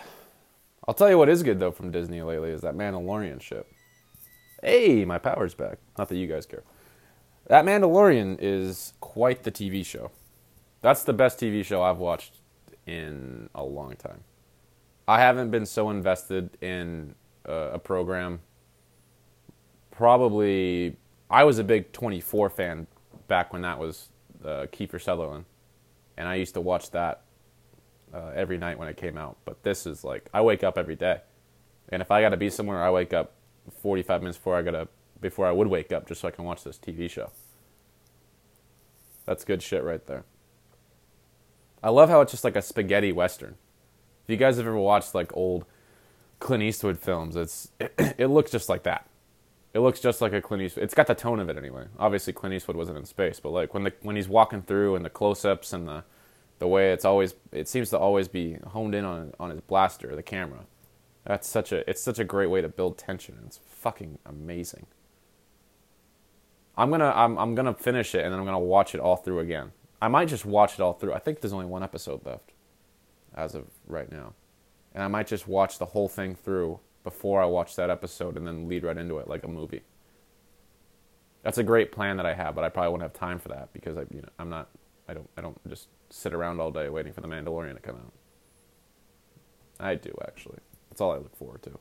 I'll 0.87 0.95
tell 0.95 1.09
you 1.09 1.19
what 1.19 1.29
is 1.29 1.43
good 1.43 1.61
though 1.61 1.71
from 1.71 1.91
Disney 1.91 2.23
lately 2.23 2.51
is 2.51 2.63
that 2.63 2.75
Mandalorian 2.75 3.41
ship. 3.41 3.71
Hey, 4.63 5.05
my 5.05 5.19
power's 5.19 5.55
back. 5.55 5.79
Not 5.99 6.09
that 6.09 6.17
you 6.17 6.27
guys 6.27 6.47
care. 6.47 6.63
That 7.47 7.65
Mandalorian 7.65 8.39
is 8.41 8.95
quite 9.01 9.43
the 9.43 9.51
TV 9.51 9.85
show. 9.85 10.11
That's 10.81 11.05
the 11.05 11.13
best 11.13 11.39
TV 11.39 11.65
show 11.65 11.83
I've 11.83 11.99
watched 11.99 12.41
in 12.87 13.49
a 13.55 13.65
long 13.65 13.95
time. 13.97 14.25
I 15.07 15.21
haven't 15.21 15.51
been 15.51 15.67
so 15.67 15.91
invested 15.91 16.57
in 16.61 17.15
uh, 17.49 17.71
a 17.73 17.79
program. 17.79 18.41
Probably, 19.91 20.97
I 21.29 21.45
was 21.45 21.59
a 21.59 21.65
big 21.65 21.93
24 21.93 22.51
fan 22.51 22.87
back 23.29 23.53
when 23.53 23.63
that 23.63 23.79
was 23.79 24.09
uh, 24.45 24.67
Kiefer 24.73 25.01
Sutherland, 25.01 25.45
and 26.17 26.29
I 26.29 26.37
used 26.37 26.55
to 26.55 26.61
watch 26.61 26.91
that 26.93 27.23
uh, 28.15 28.31
every 28.35 28.59
night 28.59 28.79
when 28.79 28.89
it 28.89 28.97
came 28.97 29.19
out. 29.19 29.37
But 29.45 29.63
this 29.63 29.87
is 29.87 30.05
like 30.05 30.29
I 30.33 30.41
wake 30.41 30.65
up 30.65 30.79
every 30.79 30.97
day, 30.97 31.21
and 31.89 32.01
if 32.01 32.11
I 32.11 32.21
got 32.21 32.31
to 32.31 32.37
be 32.37 32.51
somewhere, 32.51 32.83
I 32.83 32.91
wake 32.91 33.13
up 33.13 33.33
45 33.83 34.23
minutes 34.23 34.39
before 34.39 34.57
I 34.57 34.63
gotta 34.63 34.89
before 35.23 35.47
I 35.47 35.53
would 35.53 35.69
wake 35.69 35.93
up 35.93 36.07
just 36.07 36.21
so 36.21 36.29
I 36.29 36.33
can 36.33 36.45
watch 36.45 36.65
this 36.65 36.79
TV 36.79 37.09
show. 37.09 37.31
That's 39.25 39.45
good 39.45 39.63
shit 39.63 39.83
right 39.83 40.05
there. 40.07 40.25
I 41.83 41.91
love 41.91 42.11
how 42.11 42.21
it's 42.21 42.33
just 42.33 42.45
like 42.45 42.57
a 42.57 42.63
spaghetti 42.63 43.13
western. 43.13 43.57
If 44.25 44.31
you 44.31 44.37
guys 44.37 44.57
have 44.57 44.67
ever 44.67 44.77
watched 44.77 45.15
like 45.15 45.35
old 45.37 45.65
Clint 46.39 46.63
Eastwood 46.63 46.99
films, 46.99 47.37
it's 47.37 47.71
it, 47.81 47.95
it 48.19 48.27
looks 48.29 48.51
just 48.51 48.69
like 48.69 48.83
that. 48.83 49.09
It 49.75 49.81
looks 49.81 50.01
just 50.01 50.21
like 50.21 50.33
a 50.33 50.43
Clint 50.43 50.63
Eastwood. 50.63 50.85
It's 50.85 50.95
got 50.95 51.07
the 51.07 51.15
tone 51.15 51.41
of 51.41 51.49
it 51.49 51.57
anyway. 51.57 51.87
Obviously, 51.99 52.33
Clint 52.33 52.55
Eastwood 52.55 52.77
wasn't 52.77 52.99
in 52.99 53.05
space, 53.05 53.41
but 53.41 53.51
like 53.51 53.73
when 53.75 53.85
the 53.85 53.93
when 54.03 54.17
he's 54.17 54.29
walking 54.29 54.63
through 54.63 54.97
and 54.97 55.05
the 55.05 55.11
close-ups 55.11 55.73
and 55.73 55.89
the 55.89 56.05
the 56.59 56.69
way 56.69 56.93
it's 56.93 57.05
always 57.05 57.35
it 57.51 57.69
seems 57.69 57.91
to 57.91 57.99
always 57.99 58.29
be 58.29 58.59
honed 58.69 58.95
in 58.95 59.05
on 59.05 59.33
on 59.41 59.51
his 59.51 59.61
blaster, 59.61 60.15
the 60.15 60.23
camera. 60.23 60.67
That's 61.25 61.49
such 61.49 61.73
a 61.73 61.89
it's 61.89 62.03
such 62.03 62.19
a 62.19 62.25
great 62.25 62.51
way 62.51 62.61
to 62.61 62.69
build 62.69 62.99
tension. 62.99 63.39
It's 63.47 63.59
fucking 63.67 64.19
amazing. 64.27 64.87
I'm 66.77 66.91
gonna 66.91 67.13
I'm 67.15 67.39
I'm 67.39 67.55
gonna 67.55 67.75
finish 67.75 68.15
it 68.15 68.25
and 68.25 68.33
then 68.33 68.39
I'm 68.39 68.47
gonna 68.47 68.59
watch 68.59 68.95
it 68.95 69.01
all 69.01 69.17
through 69.17 69.41
again. 69.41 69.73
I 70.01 70.09
might 70.09 70.29
just 70.29 70.45
watch 70.45 70.75
it 70.75 70.81
all 70.81 70.95
through. 70.95 71.13
I 71.13 71.19
think 71.19 71.41
there's 71.41 71.53
only 71.53 71.67
one 71.67 71.83
episode 71.83 72.25
left, 72.27 72.53
as 73.35 73.55
of 73.55 73.67
right 73.87 74.11
now, 74.11 74.35
and 74.95 75.05
I 75.05 75.09
might 75.09 75.27
just 75.27 75.47
watch 75.47 75.79
the 75.79 75.87
whole 75.87 76.09
thing 76.09 76.35
through 76.35 76.81
before 77.05 77.43
I 77.43 77.47
watch 77.47 77.77
that 77.77 77.91
episode 77.91 78.37
and 78.37 78.47
then 78.47 78.69
lead 78.69 78.85
right 78.85 78.97
into 78.97 79.19
it 79.19 79.29
like 79.29 79.45
a 79.45 79.49
movie. 79.49 79.83
That's 81.43 81.59
a 81.59 81.63
great 81.63 81.93
plan 81.93 82.17
that 82.17 82.27
I 82.27 82.35
have, 82.35 82.55
but 82.55 82.65
I 82.65 82.69
probably 82.69 82.91
won't 82.91 83.03
have 83.03 83.13
time 83.13 83.39
for 83.39 83.49
that 83.49 83.73
because 83.73 83.97
I 83.97 84.03
you 84.11 84.23
know 84.23 84.29
I'm 84.39 84.49
not 84.49 84.69
I 85.09 85.15
don't 85.15 85.29
I 85.37 85.41
don't 85.41 85.61
just 85.69 85.89
sit 86.11 86.33
around 86.33 86.61
all 86.61 86.71
day 86.71 86.89
waiting 86.89 87.13
for 87.13 87.21
the 87.21 87.29
Mandalorian 87.29 87.75
to 87.75 87.81
come 87.81 87.97
out. 87.97 88.13
I 89.79 89.95
do 89.97 90.15
actually. 90.27 90.59
That's 90.89 91.01
all 91.01 91.13
I 91.13 91.17
look 91.17 91.37
forward 91.37 91.63
to. 91.65 91.79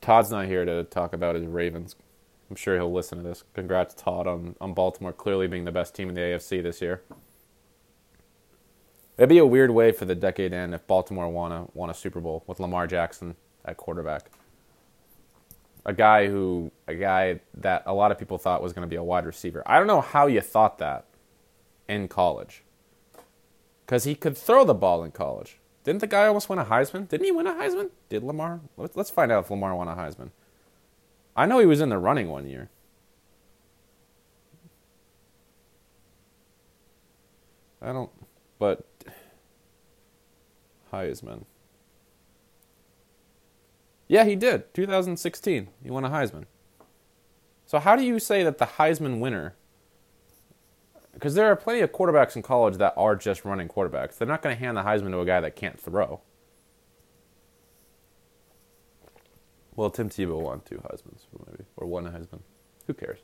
Todd's 0.00 0.30
not 0.30 0.46
here 0.46 0.64
to 0.64 0.84
talk 0.84 1.12
about 1.12 1.34
his 1.34 1.46
Ravens. 1.46 1.96
I'm 2.50 2.56
sure 2.56 2.76
he'll 2.76 2.92
listen 2.92 3.18
to 3.18 3.24
this. 3.24 3.44
Congrats, 3.54 3.94
Todd, 3.94 4.26
on, 4.26 4.54
on 4.60 4.74
Baltimore 4.74 5.12
clearly 5.12 5.46
being 5.46 5.64
the 5.64 5.72
best 5.72 5.94
team 5.94 6.08
in 6.08 6.14
the 6.14 6.20
AFC 6.20 6.62
this 6.62 6.82
year. 6.82 7.02
It'd 9.16 9.28
be 9.28 9.38
a 9.38 9.46
weird 9.46 9.70
way 9.70 9.92
for 9.92 10.04
the 10.04 10.14
decade 10.14 10.52
end 10.52 10.74
if 10.74 10.86
Baltimore 10.86 11.28
won 11.28 11.52
a 11.52 11.66
won 11.72 11.88
a 11.88 11.94
Super 11.94 12.20
Bowl 12.20 12.42
with 12.46 12.58
Lamar 12.58 12.86
Jackson 12.86 13.36
at 13.64 13.76
quarterback. 13.76 14.30
A 15.86 15.92
guy 15.92 16.26
who 16.26 16.72
a 16.88 16.94
guy 16.94 17.40
that 17.54 17.84
a 17.86 17.94
lot 17.94 18.10
of 18.10 18.18
people 18.18 18.38
thought 18.38 18.60
was 18.60 18.72
going 18.72 18.82
to 18.82 18.88
be 18.88 18.96
a 18.96 19.04
wide 19.04 19.24
receiver. 19.24 19.62
I 19.66 19.78
don't 19.78 19.86
know 19.86 20.00
how 20.00 20.26
you 20.26 20.40
thought 20.40 20.78
that 20.78 21.04
in 21.88 22.08
college. 22.08 22.64
Cuz 23.86 24.02
he 24.02 24.16
could 24.16 24.36
throw 24.36 24.64
the 24.64 24.74
ball 24.74 25.04
in 25.04 25.12
college. 25.12 25.60
Didn't 25.84 26.00
the 26.00 26.06
guy 26.08 26.26
almost 26.26 26.48
win 26.48 26.58
a 26.58 26.64
Heisman? 26.64 27.08
Didn't 27.08 27.26
he 27.26 27.32
win 27.32 27.46
a 27.46 27.54
Heisman? 27.54 27.90
Did 28.08 28.24
Lamar? 28.24 28.60
Let's 28.76 29.10
find 29.10 29.30
out 29.30 29.44
if 29.44 29.50
Lamar 29.50 29.76
won 29.76 29.86
a 29.86 29.94
Heisman. 29.94 30.30
I 31.36 31.46
know 31.46 31.58
he 31.58 31.66
was 31.66 31.80
in 31.80 31.88
the 31.88 31.98
running 31.98 32.28
one 32.28 32.46
year. 32.48 32.70
I 37.82 37.92
don't, 37.92 38.10
but 38.58 38.86
Heisman. 40.92 41.44
Yeah, 44.08 44.24
he 44.24 44.36
did. 44.36 44.72
2016. 44.72 45.68
He 45.82 45.90
won 45.90 46.04
a 46.04 46.08
Heisman. 46.08 46.44
So 47.66 47.78
how 47.78 47.96
do 47.96 48.02
you 48.02 48.18
say 48.18 48.42
that 48.44 48.58
the 48.58 48.66
Heisman 48.66 49.18
winner 49.18 49.54
because 51.14 51.34
there 51.34 51.46
are 51.46 51.56
plenty 51.56 51.80
of 51.80 51.92
quarterbacks 51.92 52.36
in 52.36 52.42
college 52.42 52.76
that 52.76 52.92
are 52.96 53.16
just 53.16 53.44
running 53.44 53.68
quarterbacks. 53.68 54.18
They're 54.18 54.28
not 54.28 54.42
going 54.42 54.54
to 54.54 54.60
hand 54.60 54.76
the 54.76 54.82
Heisman 54.82 55.12
to 55.12 55.20
a 55.20 55.24
guy 55.24 55.40
that 55.40 55.56
can't 55.56 55.80
throw. 55.80 56.20
Well, 59.76 59.90
Tim 59.90 60.08
Tebow 60.08 60.40
won 60.40 60.60
two 60.64 60.76
Heisman's, 60.76 61.26
maybe, 61.46 61.64
or 61.76 61.86
one 61.86 62.04
Heisman. 62.04 62.40
Who 62.86 62.94
cares? 62.94 63.18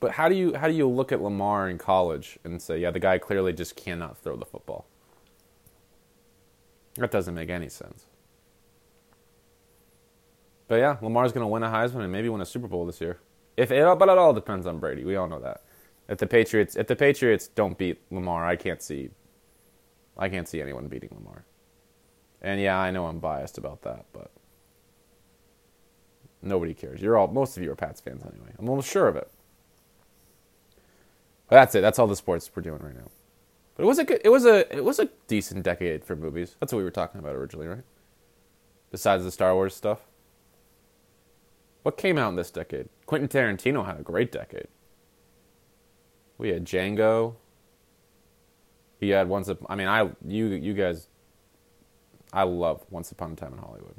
But 0.00 0.12
how 0.12 0.28
do 0.28 0.34
you 0.34 0.54
how 0.54 0.68
do 0.68 0.74
you 0.74 0.88
look 0.88 1.12
at 1.12 1.22
Lamar 1.22 1.68
in 1.68 1.78
college 1.78 2.38
and 2.44 2.60
say, 2.60 2.78
yeah, 2.78 2.90
the 2.90 3.00
guy 3.00 3.18
clearly 3.18 3.52
just 3.52 3.76
cannot 3.76 4.18
throw 4.18 4.36
the 4.36 4.44
football? 4.44 4.86
That 6.96 7.10
doesn't 7.10 7.34
make 7.34 7.50
any 7.50 7.68
sense. 7.68 8.06
But 10.68 10.76
yeah, 10.76 10.96
Lamar's 11.00 11.32
going 11.32 11.44
to 11.44 11.48
win 11.48 11.62
a 11.62 11.68
Heisman 11.68 12.02
and 12.02 12.10
maybe 12.10 12.28
win 12.28 12.40
a 12.40 12.46
Super 12.46 12.66
Bowl 12.66 12.86
this 12.86 13.00
year. 13.00 13.20
If 13.56 13.70
it, 13.70 13.98
but 13.98 14.08
it 14.08 14.18
all 14.18 14.32
depends 14.32 14.66
on 14.66 14.78
Brady. 14.78 15.04
We 15.04 15.16
all 15.16 15.28
know 15.28 15.40
that. 15.40 15.62
If 16.08 16.18
the 16.18 16.26
Patriots, 16.26 16.76
if 16.76 16.86
the 16.86 16.96
Patriots 16.96 17.48
don't 17.48 17.78
beat 17.78 18.00
Lamar, 18.10 18.46
I 18.46 18.56
can't 18.56 18.82
see, 18.82 19.10
I 20.18 20.28
can't 20.28 20.48
see 20.48 20.60
anyone 20.60 20.88
beating 20.88 21.10
Lamar. 21.14 21.44
And 22.46 22.60
yeah, 22.60 22.78
I 22.78 22.92
know 22.92 23.06
I'm 23.06 23.18
biased 23.18 23.58
about 23.58 23.82
that, 23.82 24.04
but 24.12 24.30
nobody 26.40 26.74
cares. 26.74 27.02
You're 27.02 27.18
all 27.18 27.26
most 27.26 27.56
of 27.56 27.64
you 27.64 27.72
are 27.72 27.74
Pats 27.74 28.00
fans 28.00 28.22
anyway. 28.22 28.52
I'm 28.56 28.68
almost 28.68 28.88
sure 28.88 29.08
of 29.08 29.16
it. 29.16 29.28
But 31.48 31.56
that's 31.56 31.74
it. 31.74 31.80
That's 31.80 31.98
all 31.98 32.06
the 32.06 32.14
sports 32.14 32.48
we're 32.54 32.62
doing 32.62 32.80
right 32.80 32.94
now. 32.94 33.10
But 33.74 33.82
it 33.82 33.86
was 33.86 33.98
a 33.98 34.04
good, 34.04 34.20
it 34.24 34.28
was 34.28 34.46
a 34.46 34.72
it 34.72 34.84
was 34.84 35.00
a 35.00 35.08
decent 35.26 35.64
decade 35.64 36.04
for 36.04 36.14
movies. 36.14 36.54
That's 36.60 36.72
what 36.72 36.78
we 36.78 36.84
were 36.84 36.92
talking 36.92 37.18
about 37.18 37.34
originally, 37.34 37.66
right? 37.66 37.82
Besides 38.92 39.24
the 39.24 39.32
Star 39.32 39.52
Wars 39.52 39.74
stuff. 39.74 39.98
What 41.82 41.96
came 41.96 42.16
out 42.16 42.28
in 42.28 42.36
this 42.36 42.52
decade? 42.52 42.88
Quentin 43.06 43.28
Tarantino 43.28 43.84
had 43.84 43.98
a 43.98 44.02
great 44.02 44.30
decade. 44.30 44.68
We 46.38 46.50
had 46.50 46.64
Django. 46.64 47.34
He 49.00 49.08
had 49.08 49.28
Once 49.28 49.48
Upon. 49.48 49.66
I 49.68 49.74
mean, 49.74 49.88
I 49.88 50.10
you 50.24 50.46
you 50.46 50.74
guys 50.74 51.08
I 52.36 52.42
love 52.42 52.84
Once 52.90 53.10
Upon 53.10 53.32
a 53.32 53.34
Time 53.34 53.54
in 53.54 53.60
Hollywood. 53.60 53.94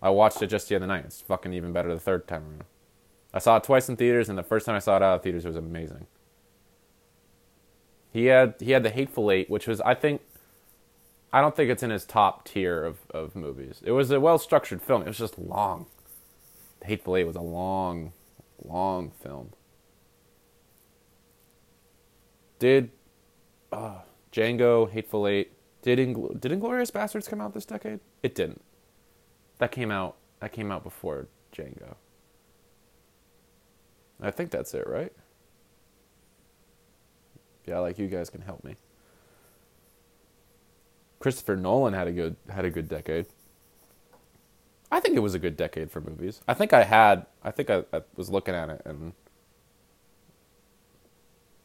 I 0.00 0.08
watched 0.08 0.40
it 0.40 0.46
just 0.46 0.70
the 0.70 0.76
other 0.76 0.86
night. 0.86 1.04
It's 1.04 1.20
fucking 1.20 1.52
even 1.52 1.70
better 1.70 1.92
the 1.92 2.00
third 2.00 2.26
time 2.26 2.44
around. 2.44 2.64
I 3.34 3.38
saw 3.40 3.58
it 3.58 3.64
twice 3.64 3.90
in 3.90 3.96
theaters, 3.96 4.30
and 4.30 4.38
the 4.38 4.42
first 4.42 4.64
time 4.64 4.74
I 4.74 4.78
saw 4.78 4.96
it 4.96 5.02
out 5.02 5.16
of 5.16 5.22
theaters, 5.22 5.44
it 5.44 5.48
was 5.48 5.56
amazing. 5.58 6.06
He 8.10 8.24
had 8.26 8.54
he 8.58 8.70
had 8.70 8.82
the 8.82 8.90
Hateful 8.90 9.30
Eight, 9.30 9.50
which 9.50 9.66
was 9.66 9.82
I 9.82 9.94
think 9.94 10.22
I 11.30 11.42
don't 11.42 11.54
think 11.54 11.70
it's 11.70 11.82
in 11.82 11.90
his 11.90 12.06
top 12.06 12.46
tier 12.46 12.82
of, 12.82 13.00
of 13.10 13.36
movies. 13.36 13.82
It 13.84 13.92
was 13.92 14.10
a 14.10 14.18
well 14.18 14.38
structured 14.38 14.80
film. 14.80 15.02
It 15.02 15.08
was 15.08 15.18
just 15.18 15.38
long. 15.38 15.86
The 16.80 16.86
Hateful 16.86 17.18
Eight 17.18 17.24
was 17.24 17.36
a 17.36 17.42
long, 17.42 18.12
long 18.64 19.10
film. 19.10 19.50
Did 22.58 22.90
uh, 23.70 23.98
Django, 24.32 24.90
Hateful 24.90 25.28
Eight, 25.28 25.52
did 25.82 25.98
Ingl- 25.98 26.38
did 26.40 26.52
Inglourious 26.52 26.90
Basterds 26.90 27.28
come 27.28 27.40
out 27.40 27.54
this 27.54 27.64
decade? 27.64 28.00
It 28.22 28.34
didn't. 28.34 28.62
That 29.58 29.72
came 29.72 29.90
out. 29.90 30.16
That 30.40 30.52
came 30.52 30.70
out 30.70 30.82
before 30.82 31.28
Django. 31.54 31.96
I 34.20 34.30
think 34.30 34.50
that's 34.50 34.74
it, 34.74 34.86
right? 34.86 35.12
Yeah, 37.66 37.78
like 37.78 37.98
you 37.98 38.08
guys 38.08 38.30
can 38.30 38.42
help 38.42 38.64
me. 38.64 38.76
Christopher 41.18 41.56
Nolan 41.56 41.94
had 41.94 42.08
a 42.08 42.12
good 42.12 42.36
had 42.48 42.64
a 42.64 42.70
good 42.70 42.88
decade. 42.88 43.26
I 44.92 45.00
think 45.00 45.16
it 45.16 45.20
was 45.20 45.34
a 45.34 45.38
good 45.38 45.56
decade 45.56 45.90
for 45.90 46.00
movies. 46.00 46.40
I 46.48 46.54
think 46.54 46.72
I 46.72 46.82
had. 46.82 47.26
I 47.42 47.50
think 47.50 47.70
I, 47.70 47.84
I 47.92 48.02
was 48.16 48.28
looking 48.30 48.54
at 48.54 48.68
it 48.70 48.82
and 48.84 49.12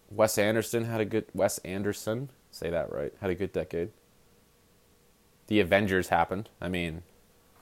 Wes 0.09 0.37
Anderson 0.37 0.85
had 0.85 1.01
a 1.01 1.05
good. 1.05 1.25
Wes 1.33 1.57
Anderson, 1.59 2.29
say 2.51 2.69
that 2.69 2.91
right, 2.91 3.13
had 3.19 3.29
a 3.29 3.35
good 3.35 3.51
decade 3.51 3.91
the 5.47 5.59
Avengers 5.59 6.09
happened. 6.09 6.49
I 6.59 6.69
mean, 6.69 7.03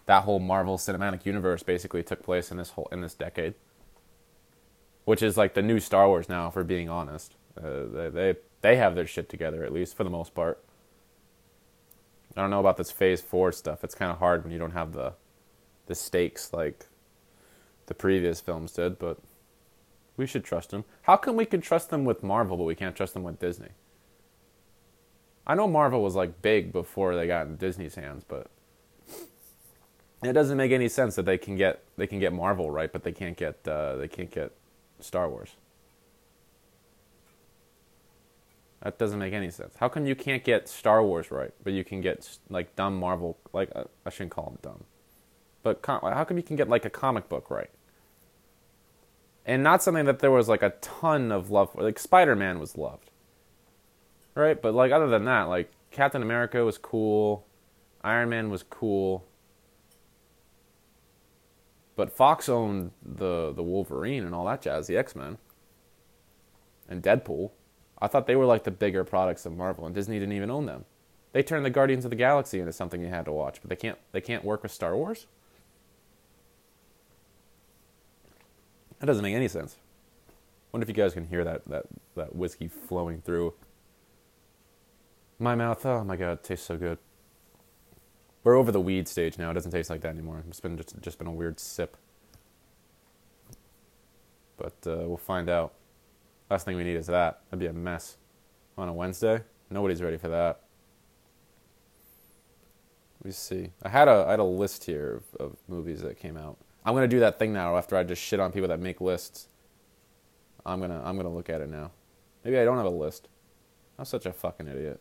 that 0.05 0.23
whole 0.23 0.39
Marvel 0.39 0.77
Cinematic 0.77 1.25
Universe 1.25 1.63
basically 1.63 2.03
took 2.03 2.23
place 2.23 2.51
in 2.51 2.57
this 2.57 2.71
whole 2.71 2.87
in 2.91 3.01
this 3.01 3.13
decade, 3.13 3.53
which 5.05 5.21
is 5.21 5.37
like 5.37 5.53
the 5.53 5.61
new 5.61 5.79
Star 5.79 6.07
Wars 6.07 6.29
now. 6.29 6.49
For 6.49 6.63
being 6.63 6.89
honest, 6.89 7.35
uh, 7.57 7.85
they, 7.91 8.09
they 8.09 8.35
they 8.61 8.75
have 8.77 8.95
their 8.95 9.07
shit 9.07 9.29
together 9.29 9.63
at 9.63 9.73
least 9.73 9.95
for 9.95 10.03
the 10.03 10.09
most 10.09 10.33
part. 10.33 10.63
I 12.35 12.41
don't 12.41 12.49
know 12.49 12.59
about 12.59 12.77
this 12.77 12.91
Phase 12.91 13.21
Four 13.21 13.51
stuff. 13.51 13.83
It's 13.83 13.95
kind 13.95 14.11
of 14.11 14.17
hard 14.17 14.43
when 14.43 14.51
you 14.51 14.59
don't 14.59 14.71
have 14.71 14.93
the 14.93 15.13
the 15.85 15.95
stakes 15.95 16.51
like 16.53 16.87
the 17.85 17.93
previous 17.93 18.39
films 18.39 18.71
did, 18.71 18.97
but 18.97 19.19
we 20.15 20.25
should 20.25 20.43
trust 20.43 20.71
them. 20.71 20.85
How 21.03 21.17
come 21.17 21.35
we 21.35 21.45
can 21.45 21.61
trust 21.61 21.89
them 21.89 22.05
with 22.05 22.23
Marvel, 22.23 22.57
but 22.57 22.63
we 22.63 22.75
can't 22.75 22.95
trust 22.95 23.13
them 23.13 23.23
with 23.23 23.39
Disney? 23.39 23.69
I 25.45 25.55
know 25.55 25.67
Marvel 25.67 26.01
was 26.01 26.15
like 26.15 26.41
big 26.41 26.71
before 26.71 27.15
they 27.15 27.27
got 27.27 27.47
in 27.47 27.57
Disney's 27.57 27.95
hands, 27.95 28.23
but 28.27 28.47
it 30.23 30.33
doesn't 30.33 30.57
make 30.57 30.71
any 30.71 30.89
sense 30.89 31.15
that 31.15 31.25
they 31.25 31.37
can 31.37 31.57
get 31.57 31.83
they 31.97 32.07
can 32.07 32.19
get 32.19 32.33
Marvel 32.33 32.71
right, 32.71 32.91
but 32.91 33.03
they 33.03 33.11
can't 33.11 33.37
get 33.37 33.67
uh, 33.67 33.95
they 33.97 34.07
can't 34.07 34.31
get 34.31 34.53
Star 34.99 35.29
Wars. 35.29 35.55
That 38.81 38.97
doesn't 38.97 39.19
make 39.19 39.33
any 39.33 39.49
sense. 39.49 39.75
How 39.77 39.89
come 39.89 40.05
you 40.05 40.15
can't 40.15 40.43
get 40.43 40.67
Star 40.69 41.03
Wars 41.03 41.31
right, 41.31 41.51
but 41.63 41.73
you 41.73 41.83
can 41.83 42.01
get 42.01 42.37
like 42.49 42.75
dumb 42.75 42.97
Marvel? 42.99 43.37
Like 43.53 43.71
uh, 43.75 43.85
I 44.05 44.09
shouldn't 44.09 44.31
call 44.31 44.45
them 44.45 44.59
dumb, 44.61 44.83
but 45.63 45.81
com- 45.81 46.01
how 46.03 46.23
come 46.25 46.37
you 46.37 46.43
can 46.43 46.55
get 46.57 46.69
like 46.69 46.85
a 46.85 46.89
comic 46.89 47.29
book 47.29 47.49
right? 47.49 47.69
and 49.45 49.63
not 49.63 49.83
something 49.83 50.05
that 50.05 50.19
there 50.19 50.31
was 50.31 50.47
like 50.47 50.63
a 50.63 50.71
ton 50.81 51.31
of 51.31 51.51
love 51.51 51.71
for. 51.73 51.83
Like 51.83 51.99
Spider 51.99 52.35
Man 52.35 52.59
was 52.59 52.77
loved, 52.77 53.09
right? 54.35 54.61
But 54.61 54.73
like 54.73 54.91
other 54.91 55.07
than 55.07 55.25
that, 55.25 55.43
like 55.43 55.71
Captain 55.91 56.21
America 56.21 56.63
was 56.63 56.77
cool, 56.77 57.45
Iron 58.03 58.29
Man 58.29 58.49
was 58.49 58.63
cool. 58.63 59.25
But 61.95 62.11
Fox 62.11 62.49
owned 62.49 62.91
the 63.03 63.53
the 63.53 63.63
Wolverine 63.63 64.23
and 64.23 64.33
all 64.33 64.45
that 64.45 64.61
jazz, 64.61 64.87
the 64.87 64.97
X 64.97 65.15
Men, 65.15 65.37
and 66.89 67.03
Deadpool. 67.03 67.51
I 68.01 68.07
thought 68.07 68.27
they 68.27 68.35
were 68.35 68.45
like 68.45 68.63
the 68.63 68.71
bigger 68.71 69.03
products 69.03 69.45
of 69.45 69.55
Marvel, 69.55 69.85
and 69.85 69.95
Disney 69.95 70.19
didn't 70.19 70.35
even 70.35 70.51
own 70.51 70.65
them. 70.65 70.85
They 71.31 71.41
turned 71.43 71.65
the 71.65 71.69
Guardians 71.69 72.05
of 72.05 72.11
the 72.11 72.17
Galaxy 72.17 72.59
into 72.59 72.73
something 72.73 73.01
you 73.01 73.07
had 73.07 73.25
to 73.25 73.31
watch, 73.31 73.59
but 73.61 73.69
they 73.69 73.75
can't 73.75 73.97
they 74.11 74.21
can't 74.21 74.43
work 74.43 74.63
with 74.63 74.71
Star 74.71 74.95
Wars. 74.95 75.27
That 78.99 79.07
doesn't 79.07 79.23
make 79.23 79.35
any 79.35 79.47
sense. 79.47 79.77
Wonder 80.71 80.83
if 80.83 80.89
you 80.89 80.95
guys 80.95 81.13
can 81.13 81.27
hear 81.27 81.43
that 81.43 81.67
that 81.67 81.85
that 82.15 82.35
whiskey 82.35 82.67
flowing 82.67 83.21
through 83.21 83.53
my 85.39 85.55
mouth. 85.55 85.85
Oh 85.85 86.03
my 86.03 86.15
god, 86.15 86.33
it 86.33 86.43
tastes 86.43 86.65
so 86.65 86.77
good. 86.77 86.97
We're 88.43 88.55
over 88.55 88.71
the 88.71 88.81
weed 88.81 89.07
stage 89.07 89.37
now. 89.37 89.51
It 89.51 89.53
doesn't 89.53 89.71
taste 89.71 89.89
like 89.89 90.01
that 90.01 90.09
anymore. 90.09 90.43
It's 90.47 90.59
been 90.59 90.77
just 90.77 90.99
just 91.01 91.17
been 91.17 91.27
a 91.27 91.31
weird 91.31 91.59
sip. 91.59 91.97
But 94.57 94.75
uh, 94.85 95.07
we'll 95.07 95.17
find 95.17 95.49
out. 95.49 95.73
Last 96.49 96.65
thing 96.65 96.77
we 96.77 96.83
need 96.83 96.95
is 96.95 97.07
that. 97.07 97.41
That'd 97.45 97.59
be 97.59 97.67
a 97.67 97.73
mess 97.73 98.17
on 98.77 98.89
a 98.89 98.93
Wednesday. 98.93 99.41
Nobody's 99.69 100.01
ready 100.01 100.17
for 100.17 100.27
that. 100.29 100.61
Let 103.19 103.25
me 103.25 103.31
see. 103.31 103.71
I 103.81 103.89
had 103.89 104.07
a 104.07 104.25
I 104.27 104.31
had 104.31 104.39
a 104.39 104.43
list 104.43 104.83
here 104.83 105.21
of, 105.39 105.47
of 105.51 105.57
movies 105.67 106.01
that 106.01 106.19
came 106.19 106.37
out. 106.37 106.57
I'm 106.85 106.93
gonna 106.93 107.07
do 107.07 107.21
that 107.21 107.39
thing 107.39 107.53
now 107.53 107.77
after 107.77 107.95
I 107.95 108.03
just 108.03 108.21
shit 108.21 108.39
on 108.39 108.51
people 108.51 108.67
that 108.67 108.79
make 108.79 108.99
lists. 108.99 109.47
I'm 110.65 110.81
gonna 110.81 111.01
I'm 111.03 111.15
gonna 111.15 111.33
look 111.33 111.49
at 111.49 111.61
it 111.61 111.69
now. 111.69 111.91
Maybe 112.43 112.57
I 112.59 112.65
don't 112.65 112.77
have 112.77 112.85
a 112.85 112.89
list. 112.89 113.29
I'm 113.97 114.05
such 114.05 114.25
a 114.25 114.33
fucking 114.33 114.67
idiot. 114.67 114.99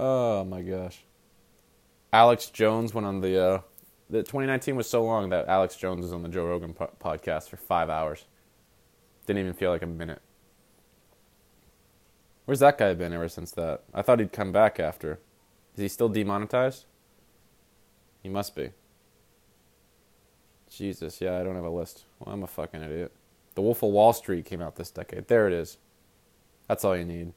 Oh 0.00 0.44
my 0.44 0.62
gosh. 0.62 1.04
Alex 2.12 2.46
Jones 2.46 2.92
went 2.92 3.06
on 3.06 3.20
the 3.20 3.40
uh, 3.40 3.60
the 4.08 4.22
2019 4.22 4.74
was 4.74 4.88
so 4.88 5.04
long 5.04 5.28
that 5.30 5.46
Alex 5.46 5.76
Jones 5.76 6.02
was 6.02 6.12
on 6.12 6.22
the 6.22 6.28
Joe 6.28 6.46
Rogan 6.46 6.74
po- 6.74 6.90
podcast 7.00 7.48
for 7.48 7.56
five 7.56 7.88
hours. 7.88 8.24
Didn't 9.26 9.40
even 9.40 9.52
feel 9.52 9.70
like 9.70 9.82
a 9.82 9.86
minute. 9.86 10.20
Where's 12.46 12.60
that 12.60 12.78
guy 12.78 12.94
been 12.94 13.12
ever 13.12 13.28
since 13.28 13.52
that? 13.52 13.82
I 13.94 14.02
thought 14.02 14.18
he'd 14.18 14.32
come 14.32 14.50
back 14.50 14.80
after. 14.80 15.20
Is 15.76 15.82
he 15.82 15.88
still 15.88 16.08
demonetized? 16.08 16.86
He 18.22 18.28
must 18.28 18.56
be. 18.56 18.70
Jesus, 20.68 21.20
yeah, 21.20 21.38
I 21.38 21.44
don't 21.44 21.54
have 21.54 21.64
a 21.64 21.70
list. 21.70 22.04
Well, 22.18 22.34
I'm 22.34 22.42
a 22.42 22.48
fucking 22.48 22.82
idiot. 22.82 23.12
The 23.54 23.62
Wolf 23.62 23.82
of 23.82 23.90
Wall 23.90 24.12
Street 24.12 24.46
came 24.46 24.62
out 24.62 24.76
this 24.76 24.90
decade. 24.90 25.28
There 25.28 25.46
it 25.46 25.52
is. 25.52 25.78
That's 26.68 26.84
all 26.84 26.96
you 26.96 27.04
need. 27.04 27.32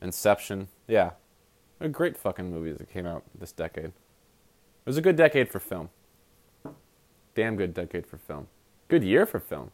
Inception, 0.00 0.68
yeah. 0.86 1.12
They're 1.78 1.88
great 1.88 2.16
fucking 2.16 2.50
movies 2.50 2.78
that 2.78 2.90
came 2.92 3.06
out 3.06 3.24
this 3.38 3.52
decade. 3.52 3.86
It 3.86 3.92
was 4.86 4.96
a 4.96 5.02
good 5.02 5.16
decade 5.16 5.48
for 5.48 5.60
film. 5.60 5.90
Damn 7.34 7.56
good 7.56 7.74
decade 7.74 8.06
for 8.06 8.18
film. 8.18 8.48
Good 8.88 9.04
year 9.04 9.26
for 9.26 9.40
film. 9.40 9.70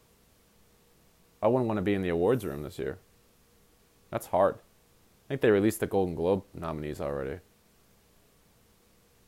I 1.41 1.47
wouldn't 1.47 1.67
want 1.67 1.77
to 1.77 1.83
be 1.83 1.93
in 1.93 2.01
the 2.01 2.09
awards 2.09 2.45
room 2.45 2.63
this 2.63 2.79
year. 2.79 2.99
That's 4.11 4.27
hard. 4.27 4.55
I 4.55 5.27
think 5.29 5.41
they 5.41 5.51
released 5.51 5.79
the 5.79 5.87
Golden 5.87 6.15
Globe 6.15 6.43
nominees 6.53 7.01
already. 7.01 7.39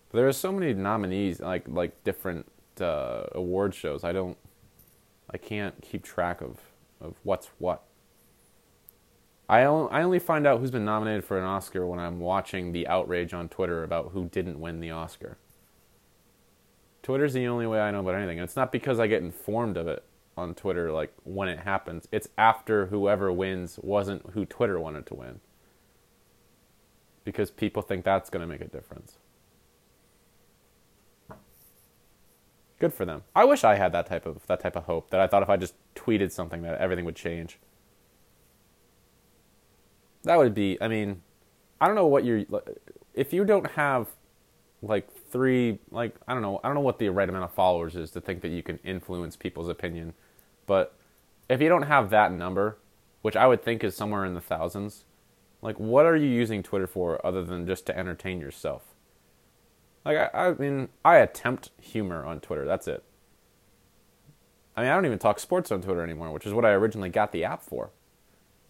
But 0.10 0.20
There 0.20 0.28
are 0.28 0.34
so 0.34 0.52
many 0.52 0.74
nominees, 0.74 1.40
like 1.40 1.68
like 1.68 2.04
different 2.04 2.48
uh, 2.80 3.26
award 3.34 3.76
shows. 3.76 4.04
I 4.04 4.14
don't, 4.14 4.38
I 5.32 5.38
can't 5.38 5.82
keep 5.82 6.04
track 6.04 6.42
of 6.42 6.60
of 7.02 7.16
what's 7.24 7.48
what. 7.60 7.84
I 9.50 9.63
only, 9.63 10.20
find 10.20 10.46
out 10.46 10.60
who's 10.60 10.72
been 10.72 10.84
nominated 10.84 11.24
for 11.24 11.38
an 11.38 11.46
Oscar 11.46 11.86
when 11.86 12.00
I'm 12.00 12.19
watching 12.19 12.74
the 12.74 12.88
outrage 12.88 13.34
on 13.34 13.48
Twitter 13.48 13.84
about 13.84 14.12
who 14.12 14.26
didn't 14.26 14.60
win 14.60 14.82
the 14.82 14.91
Oscar. 14.91 15.38
Twitter's 17.02 17.34
the 17.34 17.48
only 17.48 17.65
way 17.65 17.80
I 17.80 17.91
know 17.91 18.02
about 18.02 18.15
anything, 18.15 18.39
and 18.39 18.43
it's 18.43 18.58
not 18.58 18.74
because 18.74 19.00
I 19.00 19.08
get 19.08 19.24
informed 19.24 19.78
of 19.78 19.88
it 19.88 20.04
on 20.36 20.54
Twitter 20.54 20.91
like 20.91 21.13
when 21.24 21.48
it 21.48 21.60
happens. 21.60 22.10
It's 22.12 22.28
after 22.38 22.88
whoever 22.88 23.32
wins 23.32 23.80
wasn't 23.82 24.32
who 24.32 24.45
Twitter 24.45 24.78
wanted 24.78 25.06
to 25.08 25.15
win. 25.15 25.39
Because 27.24 27.50
people 27.50 27.82
think 27.82 28.04
that's 28.04 28.30
going 28.30 28.41
to 28.41 28.48
make 28.48 28.62
a 28.62 28.67
difference. 28.67 29.17
Good 32.80 32.93
for 32.93 33.06
them. 33.06 33.24
I 33.34 33.45
wish 33.45 33.63
I 33.63 33.76
had 33.76 33.93
that 33.93 34.06
type 34.06 34.26
of 34.26 34.45
that 34.48 34.60
type 34.60 34.76
of 34.76 34.84
hope 34.84 35.10
that 35.10 35.19
I 35.19 35.28
thought 35.28 35.41
if 35.41 35.50
I 35.50 35.58
just 35.58 35.74
tweeted 35.95 36.32
something 36.32 36.62
that 36.62 36.80
everything 36.80 37.06
would 37.06 37.15
change. 37.15 37.58
That 40.28 40.38
would 40.38 40.54
be. 40.54 40.78
I 40.82 40.88
mean, 40.88 41.22
I 41.80 41.88
don't 41.88 41.96
know 41.96 42.08
what 42.08 42.26
you're. 42.26 42.44
If 43.13 43.34
you 43.34 43.46
don't 43.46 43.72
have 43.72 44.08
like 44.82 45.10
three, 45.32 45.80
like 45.90 46.16
I 46.28 46.34
don't 46.34 46.42
know, 46.42 46.60
I 46.63 46.68
don't 46.68 46.76
know 46.76 46.82
what 46.82 47.00
the 47.00 47.10
right 47.10 47.28
amount 47.28 47.46
of 47.46 47.54
followers 47.54 47.96
is 47.96 48.12
to 48.12 48.22
think 48.22 48.42
that 48.42 48.50
you 48.50 48.62
can 48.62 48.78
influence 48.84 49.36
people's 49.36 49.70
opinion, 49.70 50.13
but 50.66 50.94
if 51.50 51.62
you 51.62 51.70
don't 51.70 51.84
have 51.84 52.10
that 52.10 52.34
number, 52.34 52.78
which 53.22 53.36
I 53.38 53.48
would 53.48 53.63
think 53.63 53.84
is 53.84 53.96
somewhere 53.96 54.26
in 54.26 54.34
the 54.34 54.42
thousands, 54.42 55.06
like 55.62 55.80
what 55.80 56.06
are 56.06 56.16
you 56.16 56.28
using 56.28 56.62
Twitter 56.62 56.88
for 56.88 57.26
other 57.26 57.44
than 57.44 57.66
just 57.66 57.86
to 57.86 57.98
entertain 57.98 58.42
yourself? 58.42 58.84
Like 60.04 60.18
I, 60.18 60.48
I 60.48 60.54
mean, 60.54 60.90
I 61.06 61.18
attempt 61.18 61.72
humor 61.82 62.26
on 62.26 62.42
Twitter. 62.42 62.66
That's 62.66 62.88
it. 62.88 63.04
I 64.76 64.82
mean, 64.82 64.90
I 64.92 64.96
don't 64.96 65.06
even 65.06 65.20
talk 65.20 65.40
sports 65.40 65.72
on 65.72 65.82
Twitter 65.82 66.04
anymore, 66.04 66.32
which 66.32 66.46
is 66.46 66.54
what 66.54 66.66
I 66.66 66.72
originally 66.72 67.10
got 67.10 67.32
the 67.32 67.46
app 67.46 67.63
for. 67.63 67.92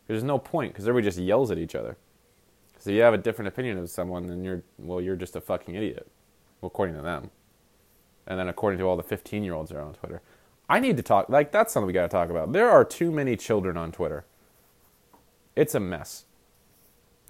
There's 0.07 0.23
no 0.23 0.37
point 0.37 0.73
because 0.73 0.87
everybody 0.87 1.07
just 1.07 1.19
yells 1.19 1.51
at 1.51 1.57
each 1.57 1.75
other. 1.75 1.97
So 2.79 2.91
you 2.91 3.01
have 3.01 3.13
a 3.13 3.17
different 3.17 3.47
opinion 3.47 3.77
of 3.77 3.89
someone, 3.89 4.27
then 4.27 4.43
you're 4.43 4.63
well, 4.77 5.01
you're 5.01 5.15
just 5.15 5.35
a 5.35 5.41
fucking 5.41 5.75
idiot, 5.75 6.09
according 6.63 6.95
to 6.95 7.01
them. 7.01 7.31
And 8.25 8.39
then 8.39 8.47
according 8.47 8.79
to 8.79 8.85
all 8.85 8.97
the 8.97 9.03
15 9.03 9.43
year 9.43 9.53
olds 9.53 9.69
that 9.71 9.77
are 9.77 9.81
on 9.81 9.93
Twitter, 9.93 10.21
I 10.69 10.79
need 10.79 10.97
to 10.97 11.03
talk. 11.03 11.29
Like 11.29 11.51
that's 11.51 11.73
something 11.73 11.87
we 11.87 11.93
got 11.93 12.03
to 12.03 12.07
talk 12.09 12.29
about. 12.29 12.53
There 12.53 12.69
are 12.69 12.85
too 12.85 13.11
many 13.11 13.35
children 13.35 13.77
on 13.77 13.91
Twitter. 13.91 14.25
It's 15.55 15.73
a 15.73 15.79
mess, 15.79 16.25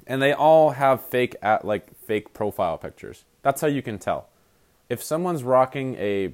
and 0.06 0.22
they 0.22 0.34
all 0.34 0.72
have 0.72 1.02
fake 1.02 1.36
at 1.42 1.66
like 1.66 1.96
fake 1.96 2.34
profile 2.34 2.78
pictures. 2.78 3.26
That's 3.42 3.62
how 3.62 3.68
you 3.68 3.82
can 3.82 4.00
tell. 4.00 4.30
If 4.90 5.02
someone's 5.02 5.44
rocking 5.44 5.96
a 5.96 6.34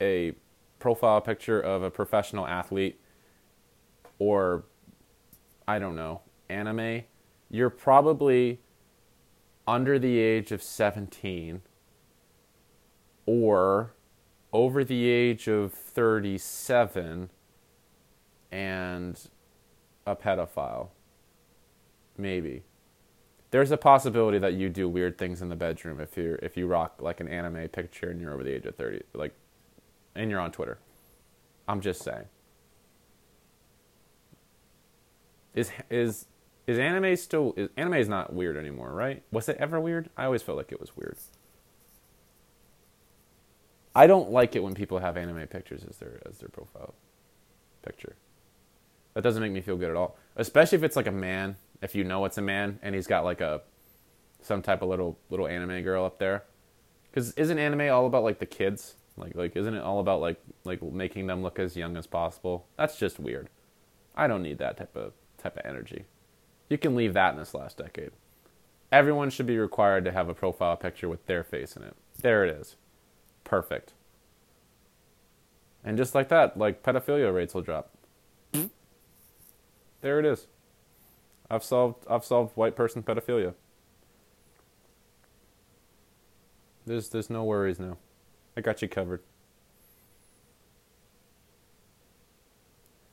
a 0.00 0.32
profile 0.78 1.20
picture 1.20 1.60
of 1.60 1.82
a 1.82 1.90
professional 1.90 2.46
athlete 2.46 3.00
or 4.18 4.64
I 5.66 5.78
don't 5.78 5.96
know, 5.96 6.20
anime, 6.48 7.02
you're 7.50 7.70
probably 7.70 8.60
under 9.66 9.98
the 9.98 10.18
age 10.18 10.52
of 10.52 10.62
17 10.62 11.62
or 13.26 13.94
over 14.52 14.84
the 14.84 15.08
age 15.08 15.48
of 15.48 15.72
37 15.72 17.30
and 18.52 19.28
a 20.06 20.14
pedophile. 20.14 20.88
Maybe 22.16 22.62
there's 23.50 23.70
a 23.70 23.76
possibility 23.76 24.38
that 24.38 24.54
you 24.54 24.68
do 24.68 24.88
weird 24.88 25.16
things 25.16 25.40
in 25.40 25.48
the 25.48 25.56
bedroom 25.56 26.00
if 26.00 26.16
you 26.16 26.38
if 26.42 26.56
you 26.56 26.66
rock 26.66 26.96
like 27.00 27.20
an 27.20 27.28
anime 27.28 27.68
picture 27.68 28.10
and 28.10 28.20
you're 28.20 28.32
over 28.32 28.42
the 28.42 28.52
age 28.52 28.66
of 28.66 28.74
30 28.74 29.02
like 29.14 29.32
and 30.14 30.30
you're 30.30 30.40
on 30.40 30.52
Twitter. 30.52 30.78
I'm 31.66 31.80
just 31.80 32.02
saying. 32.02 32.26
Is 35.54 35.70
is 35.88 36.26
is 36.66 36.78
anime 36.78 37.16
still 37.16 37.54
is 37.56 37.68
anime 37.76 37.94
is 37.94 38.08
not 38.08 38.32
weird 38.32 38.56
anymore, 38.56 38.92
right? 38.92 39.22
Was 39.30 39.48
it 39.48 39.56
ever 39.58 39.80
weird? 39.80 40.10
I 40.16 40.24
always 40.24 40.42
felt 40.42 40.58
like 40.58 40.72
it 40.72 40.80
was 40.80 40.96
weird. 40.96 41.16
I 43.94 44.06
don't 44.06 44.30
like 44.30 44.56
it 44.56 44.62
when 44.62 44.74
people 44.74 44.98
have 44.98 45.16
anime 45.16 45.46
pictures 45.46 45.84
as 45.88 45.98
their 45.98 46.20
as 46.26 46.38
their 46.38 46.48
profile 46.48 46.94
picture. 47.82 48.16
That 49.14 49.22
doesn't 49.22 49.40
make 49.42 49.52
me 49.52 49.60
feel 49.60 49.76
good 49.76 49.90
at 49.90 49.96
all. 49.96 50.16
Especially 50.36 50.76
if 50.76 50.82
it's 50.82 50.96
like 50.96 51.06
a 51.06 51.12
man 51.12 51.56
if 51.82 51.94
you 51.94 52.02
know 52.02 52.24
it's 52.24 52.38
a 52.38 52.42
man 52.42 52.78
and 52.82 52.94
he's 52.94 53.06
got 53.06 53.24
like 53.24 53.40
a 53.40 53.60
some 54.40 54.62
type 54.62 54.82
of 54.82 54.88
little 54.88 55.18
little 55.30 55.46
anime 55.46 55.82
girl 55.82 56.04
up 56.04 56.18
there. 56.18 56.44
Cuz 57.12 57.32
isn't 57.32 57.58
anime 57.58 57.92
all 57.92 58.06
about 58.06 58.24
like 58.24 58.40
the 58.40 58.46
kids? 58.46 58.96
Like 59.16 59.36
like 59.36 59.54
isn't 59.54 59.74
it 59.74 59.82
all 59.82 60.00
about 60.00 60.20
like 60.20 60.40
like 60.64 60.82
making 60.82 61.28
them 61.28 61.42
look 61.42 61.58
as 61.58 61.76
young 61.76 61.96
as 61.96 62.06
possible? 62.06 62.66
That's 62.76 62.98
just 62.98 63.20
weird. 63.20 63.50
I 64.16 64.26
don't 64.26 64.42
need 64.42 64.58
that 64.58 64.76
type 64.76 64.96
of 64.96 65.12
type 65.44 65.56
of 65.56 65.64
energy. 65.64 66.06
You 66.68 66.78
can 66.78 66.96
leave 66.96 67.14
that 67.14 67.34
in 67.34 67.38
this 67.38 67.54
last 67.54 67.76
decade. 67.76 68.10
Everyone 68.90 69.30
should 69.30 69.46
be 69.46 69.58
required 69.58 70.04
to 70.06 70.12
have 70.12 70.28
a 70.28 70.34
profile 70.34 70.76
picture 70.76 71.08
with 71.08 71.26
their 71.26 71.44
face 71.44 71.76
in 71.76 71.82
it. 71.82 71.94
There 72.20 72.44
it 72.44 72.50
is. 72.50 72.76
Perfect. 73.44 73.92
And 75.84 75.98
just 75.98 76.14
like 76.14 76.28
that, 76.30 76.56
like 76.56 76.82
pedophilia 76.82 77.32
rates 77.32 77.54
will 77.54 77.62
drop. 77.62 77.90
There 80.00 80.18
it 80.18 80.24
is. 80.24 80.46
I've 81.50 81.64
solved 81.64 82.04
I've 82.08 82.24
solved 82.24 82.56
white 82.56 82.76
person 82.76 83.02
pedophilia. 83.02 83.54
There's 86.86 87.10
there's 87.10 87.30
no 87.30 87.44
worries 87.44 87.78
now. 87.78 87.98
I 88.56 88.60
got 88.60 88.80
you 88.80 88.88
covered. 88.88 89.22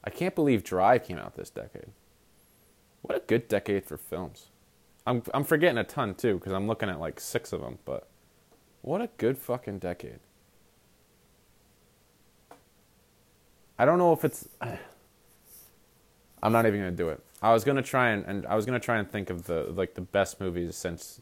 I 0.04 0.10
can't 0.10 0.36
believe 0.36 0.64
Drive 0.64 1.06
came 1.06 1.18
out 1.18 1.36
this 1.36 1.50
decade. 1.50 1.92
What 3.02 3.18
a 3.18 3.22
good 3.22 3.48
decade 3.48 3.86
for 3.86 3.98
films. 3.98 4.50
I'm 5.06 5.24
I'm 5.34 5.44
forgetting 5.44 5.78
a 5.78 5.84
ton 5.84 6.16
too 6.16 6.36
because 6.36 6.54
I'm 6.54 6.68
looking 6.68 6.90
at 6.90 7.00
like 7.00 7.20
six 7.20 7.52
of 7.54 7.62
them, 7.62 7.80
but 7.86 8.08
what 8.82 9.02
a 9.02 9.10
good 9.18 9.38
fucking 9.38 9.80
decade. 9.80 10.20
I 13.78 13.86
don't 13.86 13.98
know 13.98 14.14
if 14.14 14.24
it's. 14.24 14.48
I'm 16.44 16.52
not 16.52 16.66
even 16.66 16.80
gonna 16.80 16.92
do 16.92 17.10
it. 17.10 17.24
I 17.42 17.54
was 17.54 17.64
gonna 17.64 17.82
try 17.82 18.10
and, 18.10 18.26
and 18.26 18.46
I 18.46 18.56
was 18.56 18.66
gonna 18.66 18.80
try 18.80 18.98
and 18.98 19.10
think 19.10 19.30
of 19.30 19.46
the 19.46 19.64
like 19.64 19.96
the 19.96 20.02
best 20.02 20.40
movies 20.40 20.76
since 20.76 21.22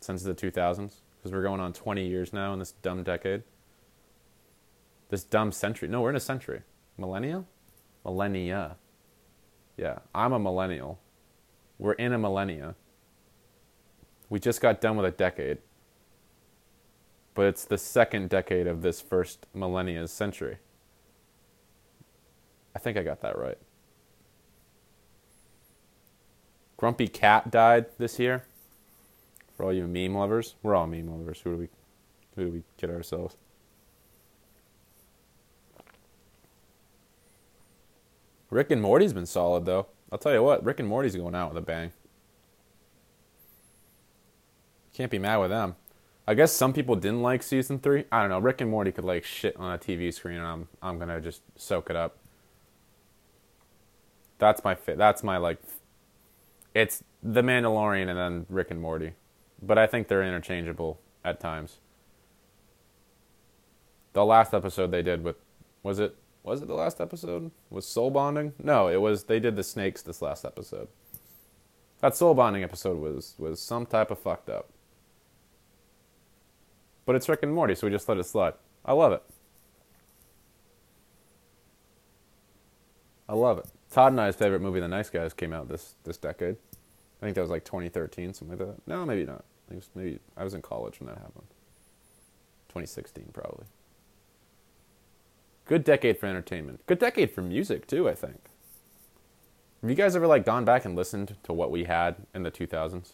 since 0.00 0.22
the 0.22 0.34
2000s 0.34 0.96
because 1.18 1.32
we're 1.32 1.42
going 1.42 1.60
on 1.60 1.72
20 1.74 2.06
years 2.06 2.32
now 2.32 2.52
in 2.52 2.58
this 2.58 2.72
dumb 2.72 3.02
decade. 3.02 3.42
This 5.10 5.24
dumb 5.24 5.52
century. 5.52 5.88
No, 5.88 6.00
we're 6.00 6.10
in 6.10 6.16
a 6.16 6.20
century. 6.20 6.62
Millennia? 6.96 7.44
Millennia. 8.04 8.76
Yeah, 9.76 10.00
I'm 10.14 10.32
a 10.32 10.38
millennial. 10.38 10.98
We're 11.78 11.92
in 11.92 12.12
a 12.12 12.18
millennia. 12.18 12.74
We 14.28 14.38
just 14.38 14.60
got 14.60 14.80
done 14.80 14.96
with 14.96 15.06
a 15.06 15.10
decade. 15.10 15.58
But 17.34 17.46
it's 17.46 17.64
the 17.64 17.78
second 17.78 18.28
decade 18.28 18.66
of 18.66 18.82
this 18.82 19.00
first 19.00 19.46
millennia's 19.54 20.12
century. 20.12 20.58
I 22.74 22.78
think 22.78 22.98
I 22.98 23.02
got 23.02 23.20
that 23.22 23.38
right. 23.38 23.58
Grumpy 26.76 27.08
Cat 27.08 27.50
died 27.50 27.86
this 27.98 28.18
year. 28.18 28.44
For 29.56 29.64
all 29.64 29.72
you 29.72 29.86
meme 29.86 30.14
lovers, 30.14 30.54
we're 30.62 30.74
all 30.74 30.86
meme 30.86 31.08
lovers. 31.08 31.40
Who 31.42 31.52
do 31.52 31.56
we, 31.58 31.68
who 32.36 32.44
do 32.46 32.50
we 32.50 32.62
kid 32.78 32.90
ourselves? 32.90 33.36
Rick 38.50 38.70
and 38.70 38.82
Morty's 38.82 39.12
been 39.12 39.26
solid 39.26 39.64
though. 39.64 39.86
I'll 40.12 40.18
tell 40.18 40.32
you 40.32 40.42
what, 40.42 40.64
Rick 40.64 40.80
and 40.80 40.88
Morty's 40.88 41.14
going 41.16 41.34
out 41.34 41.54
with 41.54 41.62
a 41.62 41.66
bang. 41.66 41.92
Can't 44.92 45.10
be 45.10 45.18
mad 45.18 45.36
with 45.38 45.50
them. 45.50 45.76
I 46.26 46.34
guess 46.34 46.52
some 46.52 46.72
people 46.72 46.96
didn't 46.96 47.22
like 47.22 47.42
season 47.42 47.78
three. 47.78 48.04
I 48.12 48.20
don't 48.20 48.28
know. 48.28 48.38
Rick 48.38 48.60
and 48.60 48.70
Morty 48.70 48.92
could 48.92 49.04
like 49.04 49.24
shit 49.24 49.56
on 49.56 49.72
a 49.72 49.78
TV 49.78 50.12
screen, 50.12 50.36
and 50.36 50.46
I'm 50.46 50.68
I'm 50.82 50.98
gonna 50.98 51.20
just 51.20 51.42
soak 51.56 51.90
it 51.90 51.96
up. 51.96 52.18
That's 54.38 54.64
my 54.64 54.74
fit. 54.74 54.98
That's 54.98 55.22
my 55.22 55.36
like. 55.36 55.58
It's 56.74 57.02
The 57.22 57.42
Mandalorian 57.42 58.08
and 58.08 58.18
then 58.18 58.46
Rick 58.48 58.70
and 58.70 58.80
Morty, 58.80 59.12
but 59.60 59.76
I 59.76 59.86
think 59.86 60.08
they're 60.08 60.22
interchangeable 60.22 61.00
at 61.24 61.40
times. 61.40 61.78
The 64.12 64.24
last 64.24 64.54
episode 64.54 64.90
they 64.90 65.02
did 65.02 65.24
with, 65.24 65.36
was 65.82 65.98
it 65.98 66.16
was 66.42 66.62
it 66.62 66.68
the 66.68 66.74
last 66.74 67.00
episode? 67.00 67.50
Was 67.68 67.86
soul 67.86 68.10
bonding? 68.10 68.54
No, 68.62 68.88
it 68.88 69.00
was. 69.00 69.24
They 69.24 69.40
did 69.40 69.56
the 69.56 69.62
snakes 69.62 70.02
this 70.02 70.22
last 70.22 70.44
episode. 70.44 70.88
That 72.00 72.16
soul 72.16 72.34
bonding 72.34 72.62
episode 72.62 72.98
was 72.98 73.34
was 73.38 73.60
some 73.60 73.86
type 73.86 74.10
of 74.10 74.18
fucked 74.18 74.48
up. 74.48 74.70
But 77.04 77.16
it's 77.16 77.28
Rick 77.28 77.42
and 77.42 77.52
Morty, 77.52 77.74
so 77.74 77.86
we 77.86 77.92
just 77.92 78.08
let 78.08 78.18
it 78.18 78.24
slide. 78.24 78.54
I 78.84 78.92
love 78.92 79.12
it. 79.12 79.22
I 83.28 83.34
love 83.34 83.58
it. 83.58 83.66
Todd 83.90 84.12
and 84.12 84.20
I's 84.20 84.36
favorite 84.36 84.60
movie, 84.60 84.80
The 84.80 84.88
Nice 84.88 85.10
Guys, 85.10 85.34
came 85.34 85.52
out 85.52 85.68
this 85.68 85.94
this 86.04 86.16
decade. 86.16 86.56
I 87.20 87.26
think 87.26 87.34
that 87.34 87.42
was 87.42 87.50
like 87.50 87.64
2013, 87.64 88.32
something 88.32 88.58
like 88.58 88.66
that. 88.66 88.88
No, 88.88 89.04
maybe 89.04 89.26
not. 89.26 89.44
I 89.68 89.72
think 89.72 89.84
maybe 89.94 90.18
I 90.36 90.44
was 90.44 90.54
in 90.54 90.62
college 90.62 91.00
when 91.00 91.08
that 91.08 91.18
happened. 91.18 91.46
2016, 92.68 93.30
probably. 93.32 93.66
Good 95.70 95.84
decade 95.84 96.18
for 96.18 96.26
entertainment. 96.26 96.84
Good 96.86 96.98
decade 96.98 97.30
for 97.30 97.42
music 97.42 97.86
too, 97.86 98.08
I 98.08 98.14
think. 98.16 98.40
Have 99.80 99.88
you 99.88 99.94
guys 99.94 100.16
ever 100.16 100.26
like 100.26 100.44
gone 100.44 100.64
back 100.64 100.84
and 100.84 100.96
listened 100.96 101.36
to 101.44 101.52
what 101.52 101.70
we 101.70 101.84
had 101.84 102.16
in 102.34 102.42
the 102.42 102.50
2000s? 102.50 103.12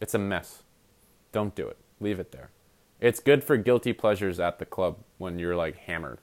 It's 0.00 0.12
a 0.12 0.18
mess. 0.18 0.64
Don't 1.30 1.54
do 1.54 1.68
it. 1.68 1.76
Leave 2.00 2.18
it 2.18 2.32
there. 2.32 2.50
It's 3.00 3.20
good 3.20 3.44
for 3.44 3.56
guilty 3.56 3.92
pleasures 3.92 4.40
at 4.40 4.58
the 4.58 4.66
club 4.66 4.96
when 5.18 5.38
you're 5.38 5.54
like 5.54 5.76
hammered. 5.76 6.18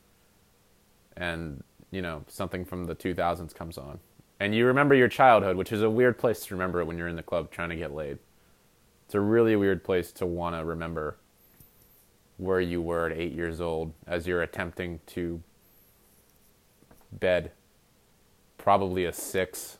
And, 1.15 1.63
you 1.91 2.01
know, 2.01 2.25
something 2.27 2.65
from 2.65 2.83
the 2.83 2.95
2000s 2.95 3.55
comes 3.55 3.77
on. 3.77 4.01
And 4.37 4.53
you 4.53 4.65
remember 4.65 4.95
your 4.95 5.07
childhood, 5.07 5.55
which 5.55 5.71
is 5.71 5.81
a 5.81 5.89
weird 5.89 6.17
place 6.17 6.45
to 6.47 6.55
remember 6.55 6.81
it 6.81 6.87
when 6.87 6.97
you're 6.97 7.07
in 7.07 7.15
the 7.15 7.23
club 7.23 7.51
trying 7.51 7.69
to 7.69 7.77
get 7.77 7.95
laid. 7.95 8.17
It's 9.05 9.15
a 9.15 9.21
really 9.21 9.55
weird 9.55 9.85
place 9.85 10.11
to 10.11 10.25
want 10.25 10.57
to 10.57 10.65
remember 10.65 11.15
where 12.35 12.59
you 12.59 12.81
were 12.81 13.05
at 13.05 13.17
8 13.17 13.31
years 13.31 13.61
old 13.61 13.93
as 14.05 14.27
you're 14.27 14.41
attempting 14.41 14.99
to 15.07 15.41
bed, 17.11 17.51
probably 18.57 19.05
a 19.05 19.13
six, 19.13 19.77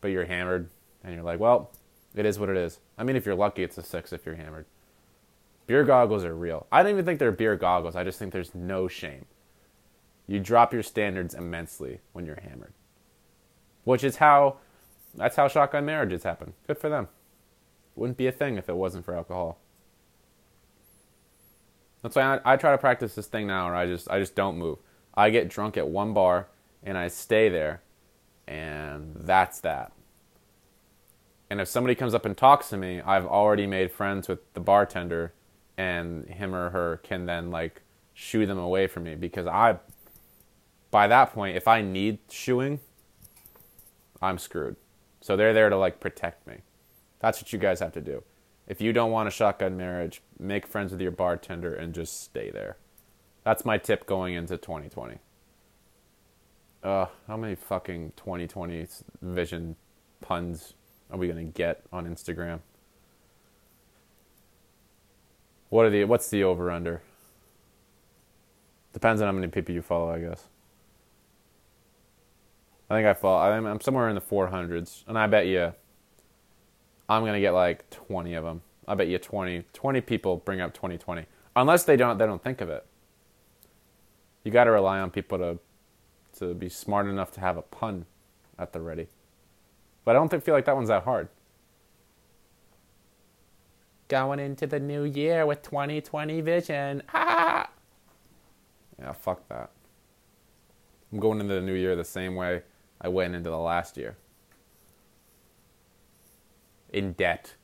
but 0.00 0.08
you're 0.08 0.26
hammered, 0.26 0.68
and 1.02 1.14
you're 1.14 1.24
like, 1.24 1.40
well, 1.40 1.70
it 2.14 2.26
is 2.26 2.38
what 2.38 2.48
it 2.48 2.56
is. 2.56 2.80
I 2.98 3.04
mean, 3.04 3.16
if 3.16 3.24
you're 3.24 3.34
lucky, 3.34 3.62
it's 3.62 3.78
a 3.78 3.82
six 3.82 4.12
if 4.12 4.26
you're 4.26 4.34
hammered. 4.36 4.66
Beer 5.66 5.84
goggles 5.84 6.24
are 6.24 6.34
real. 6.34 6.66
I 6.70 6.82
don't 6.82 6.92
even 6.92 7.04
think 7.04 7.18
they're 7.18 7.32
beer 7.32 7.56
goggles. 7.56 7.96
I 7.96 8.04
just 8.04 8.18
think 8.18 8.32
there's 8.32 8.54
no 8.54 8.88
shame. 8.88 9.26
You 10.26 10.40
drop 10.40 10.72
your 10.72 10.82
standards 10.82 11.34
immensely 11.34 12.00
when 12.12 12.26
you're 12.26 12.40
hammered, 12.40 12.72
which 13.84 14.04
is 14.04 14.16
how 14.16 14.56
that's 15.14 15.36
how 15.36 15.48
shotgun 15.48 15.84
marriages 15.84 16.22
happen. 16.22 16.54
Good 16.66 16.78
for 16.78 16.88
them. 16.88 17.08
Wouldn't 17.96 18.16
be 18.16 18.26
a 18.26 18.32
thing 18.32 18.56
if 18.56 18.68
it 18.68 18.76
wasn't 18.76 19.04
for 19.04 19.14
alcohol. 19.14 19.58
That's 22.02 22.16
why 22.16 22.36
I, 22.36 22.54
I 22.54 22.56
try 22.56 22.72
to 22.72 22.78
practice 22.78 23.14
this 23.14 23.26
thing 23.26 23.46
now, 23.46 23.66
where 23.66 23.76
I 23.76 23.86
just 23.86 24.10
I 24.10 24.18
just 24.18 24.34
don't 24.34 24.58
move. 24.58 24.78
I 25.14 25.30
get 25.30 25.48
drunk 25.48 25.76
at 25.76 25.88
one 25.88 26.12
bar 26.14 26.48
and 26.82 26.98
I 26.98 27.08
stay 27.08 27.48
there, 27.48 27.82
and 28.46 29.14
that's 29.14 29.60
that. 29.60 29.92
And 31.50 31.60
if 31.60 31.68
somebody 31.68 31.94
comes 31.94 32.14
up 32.14 32.24
and 32.24 32.36
talks 32.36 32.70
to 32.70 32.76
me, 32.76 33.00
I've 33.02 33.26
already 33.26 33.66
made 33.66 33.92
friends 33.92 34.26
with 34.26 34.40
the 34.54 34.60
bartender, 34.60 35.32
and 35.76 36.26
him 36.26 36.54
or 36.54 36.70
her 36.70 36.98
can 37.02 37.26
then 37.26 37.50
like 37.50 37.82
shoo 38.14 38.46
them 38.46 38.58
away 38.58 38.86
from 38.86 39.04
me 39.04 39.14
because 39.14 39.46
I, 39.46 39.76
by 40.90 41.06
that 41.08 41.32
point, 41.32 41.56
if 41.56 41.68
I 41.68 41.82
need 41.82 42.18
shooing, 42.30 42.80
I'm 44.20 44.38
screwed. 44.38 44.76
So 45.20 45.36
they're 45.36 45.52
there 45.52 45.70
to 45.70 45.76
like 45.76 46.00
protect 46.00 46.46
me. 46.46 46.58
That's 47.20 47.40
what 47.40 47.52
you 47.52 47.58
guys 47.58 47.80
have 47.80 47.92
to 47.92 48.00
do. 48.00 48.22
If 48.66 48.80
you 48.80 48.92
don't 48.92 49.10
want 49.10 49.28
a 49.28 49.30
shotgun 49.30 49.76
marriage, 49.76 50.22
make 50.38 50.66
friends 50.66 50.92
with 50.92 51.00
your 51.00 51.10
bartender 51.10 51.74
and 51.74 51.94
just 51.94 52.22
stay 52.22 52.50
there. 52.50 52.76
That's 53.44 53.64
my 53.64 53.78
tip 53.78 54.06
going 54.06 54.34
into 54.34 54.56
2020. 54.56 55.18
Uh, 56.82 57.06
how 57.26 57.36
many 57.36 57.54
fucking 57.54 58.12
2020 58.16 58.86
vision 59.20 59.76
puns 60.20 60.74
are 61.10 61.18
we 61.18 61.28
gonna 61.28 61.44
get 61.44 61.82
on 61.92 62.06
Instagram? 62.06 62.60
What 65.68 65.86
are 65.86 65.90
the 65.90 66.04
what's 66.04 66.28
the 66.28 66.44
over 66.44 66.70
under? 66.70 67.02
Depends 68.92 69.22
on 69.22 69.26
how 69.26 69.32
many 69.32 69.48
people 69.48 69.74
you 69.74 69.82
follow, 69.82 70.10
I 70.10 70.20
guess. 70.20 70.48
I 72.90 72.96
think 72.96 73.06
I 73.06 73.14
follow. 73.14 73.38
I'm, 73.38 73.64
I'm 73.64 73.80
somewhere 73.80 74.08
in 74.08 74.14
the 74.14 74.20
400s, 74.20 75.04
and 75.06 75.18
I 75.18 75.26
bet 75.26 75.46
you 75.46 75.72
I'm 77.08 77.24
gonna 77.24 77.40
get 77.40 77.52
like 77.52 77.88
20 77.90 78.34
of 78.34 78.44
them. 78.44 78.62
I 78.86 78.94
bet 78.94 79.08
you 79.08 79.18
20, 79.18 79.64
20 79.72 80.00
people 80.00 80.36
bring 80.38 80.60
up 80.60 80.74
2020, 80.74 81.26
unless 81.56 81.84
they 81.84 81.96
don't 81.96 82.18
they 82.18 82.26
don't 82.26 82.42
think 82.42 82.60
of 82.60 82.68
it 82.68 82.86
you 84.44 84.50
got 84.50 84.64
to 84.64 84.70
rely 84.70 85.00
on 85.00 85.10
people 85.10 85.38
to 85.38 85.58
to 86.38 86.54
be 86.54 86.68
smart 86.68 87.06
enough 87.06 87.30
to 87.32 87.40
have 87.40 87.56
a 87.56 87.62
pun 87.62 88.06
at 88.58 88.72
the 88.72 88.80
ready. 88.80 89.08
But 90.04 90.16
I 90.16 90.18
don't 90.18 90.28
think, 90.28 90.42
feel 90.44 90.54
like 90.54 90.64
that 90.64 90.74
one's 90.74 90.88
that 90.88 91.04
hard. 91.04 91.28
Going 94.08 94.40
into 94.40 94.66
the 94.66 94.80
new 94.80 95.04
year 95.04 95.46
with 95.46 95.62
2020 95.62 96.40
vision. 96.40 97.02
Ah! 97.14 97.68
Yeah, 98.98 99.12
fuck 99.12 99.48
that. 99.48 99.70
I'm 101.12 101.18
going 101.18 101.40
into 101.40 101.54
the 101.54 101.60
new 101.60 101.74
year 101.74 101.96
the 101.96 102.04
same 102.04 102.34
way 102.34 102.62
I 103.00 103.08
went 103.08 103.34
into 103.34 103.50
the 103.50 103.58
last 103.58 103.96
year. 103.96 104.16
In 106.90 107.12
debt. 107.12 107.54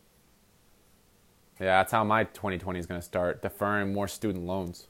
Yeah, 1.61 1.79
that's 1.79 1.93
how 1.93 2.05
my 2.05 2.25
2020 2.25 2.79
is 2.79 2.87
going 2.87 3.01
to 3.01 3.05
start. 3.05 3.43
Deferring 3.43 3.93
more 3.93 4.09
student 4.09 4.45
loans. 4.45 4.87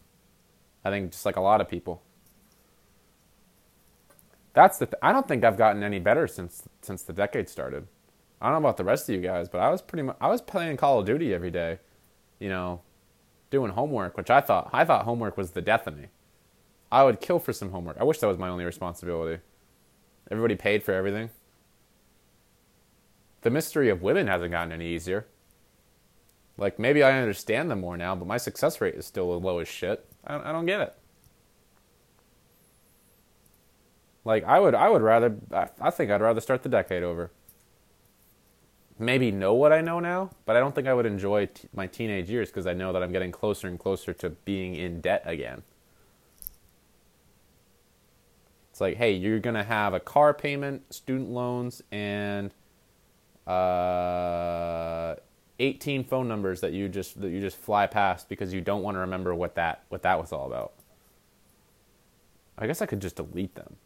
I 0.89 0.91
think 0.91 1.13
just 1.13 1.27
like 1.27 1.37
a 1.37 1.41
lot 1.41 1.61
of 1.61 1.69
people. 1.69 2.03
That's 4.55 4.79
the. 4.79 4.87
Th- 4.87 4.99
I 5.03 5.13
don't 5.13 5.29
think 5.29 5.45
I've 5.45 5.59
gotten 5.59 5.83
any 5.83 5.99
better 5.99 6.27
since 6.27 6.63
since 6.83 7.03
the 7.03 7.13
decade 7.13 7.49
started. 7.49 7.87
I 8.41 8.47
don't 8.47 8.55
know 8.55 8.69
about 8.69 8.77
the 8.77 8.85
rest 8.85 9.09
of 9.09 9.15
you 9.15 9.21
guys, 9.21 9.49
but 9.49 9.61
I 9.61 9.71
was 9.71 9.83
pretty 9.83 10.03
much 10.03 10.17
I 10.21 10.29
was 10.29 10.41
playing 10.41 10.77
Call 10.77 11.01
of 11.01 11.07
Duty 11.07 11.35
every 11.35 11.51
day, 11.51 11.79
you 12.39 12.49
know, 12.49 12.81
doing 13.51 13.73
homework, 13.73 14.17
which 14.17 14.31
I 14.31 14.41
thought 14.41 14.71
I 14.73 14.85
thought 14.85 15.05
homework 15.05 15.37
was 15.37 15.53
the 15.53 15.63
death 15.63 15.87
of 15.87 15.97
me. 15.97 16.07
I 16.91 17.05
would 17.05 17.21
kill 17.21 17.39
for 17.39 17.53
some 17.53 17.71
homework. 17.71 17.99
I 18.01 18.05
wish 18.05 18.19
that 18.19 18.27
was 18.29 18.39
my 18.39 18.49
only 18.49 18.65
responsibility. 18.65 19.43
Everybody 20.31 20.57
paid 20.57 20.83
for 20.83 20.93
everything. 20.93 21.31
The 23.43 23.51
mystery 23.51 23.91
of 23.91 24.03
women 24.03 24.27
hasn't 24.27 24.51
gotten 24.51 24.73
any 24.73 24.89
easier. 24.89 25.27
Like 26.57 26.79
maybe 26.79 27.03
I 27.03 27.21
understand 27.21 27.71
them 27.71 27.81
more 27.81 27.97
now, 27.97 28.17
but 28.17 28.27
my 28.27 28.39
success 28.39 28.81
rate 28.81 28.95
is 28.95 29.07
still 29.07 29.35
as 29.37 29.43
low 29.43 29.59
as 29.59 29.69
shit. 29.69 30.05
I 30.29 30.35
don't, 30.35 30.47
I 30.47 30.53
don't 30.53 30.67
get 30.67 30.81
it. 30.81 30.95
Like 34.25 34.45
I 34.45 34.61
would, 34.61 34.75
I 34.75 34.91
would 34.91 35.03
rather. 35.03 35.37
I, 35.53 35.69
I 35.81 35.91
think 35.91 36.11
I'd 36.11 36.21
rather 36.21 36.41
start 36.41 36.63
the 36.63 36.69
decade 36.69 37.03
over. 37.03 37.31
Maybe 38.99 39.31
know 39.31 39.55
what 39.55 39.73
I 39.73 39.81
know 39.81 40.01
now, 40.01 40.31
but 40.45 40.57
I 40.57 40.61
don't 40.61 40.75
think 40.75 40.89
I 40.89 40.93
would 40.93 41.07
enjoy 41.07 41.47
t- 41.47 41.69
my 41.73 41.87
teenage 41.87 42.29
years 42.29 42.49
because 42.49 42.67
I 42.67 42.75
know 42.75 42.93
that 42.93 43.03
I'm 43.03 43.13
getting 43.13 43.31
closer 43.31 43.69
and 43.69 43.79
closer 43.79 44.13
to 44.13 44.31
being 44.31 44.75
in 44.75 45.01
debt 45.01 45.23
again. 45.25 45.63
It's 48.71 48.81
like, 48.81 48.97
hey, 48.97 49.13
you're 49.13 49.39
gonna 49.39 49.65
have 49.65 49.95
a 49.95 50.01
car 50.01 50.35
payment, 50.35 50.93
student 50.93 51.31
loans, 51.31 51.81
and 51.91 52.53
uh, 53.47 55.15
18 55.59 56.05
phone 56.05 56.29
numbers 56.29 56.61
that 56.61 56.73
you 56.73 56.89
just 56.89 57.21
that 57.21 57.31
you 57.31 57.41
just 57.41 57.57
fly 57.57 57.87
past 57.87 58.29
because 58.29 58.53
you 58.53 58.61
don't 58.61 58.83
want 58.83 58.95
to 58.95 59.01
remember 59.01 59.35
what 59.35 59.55
that 59.57 59.83
what 59.89 60.03
that 60.03 60.21
was 60.21 60.33
all 60.33 60.47
about. 60.47 60.73
I 62.57 62.67
guess 62.67 62.81
I 62.83 62.87
could 62.87 63.01
just 63.01 63.17
delete 63.17 63.55
them. 63.55 63.77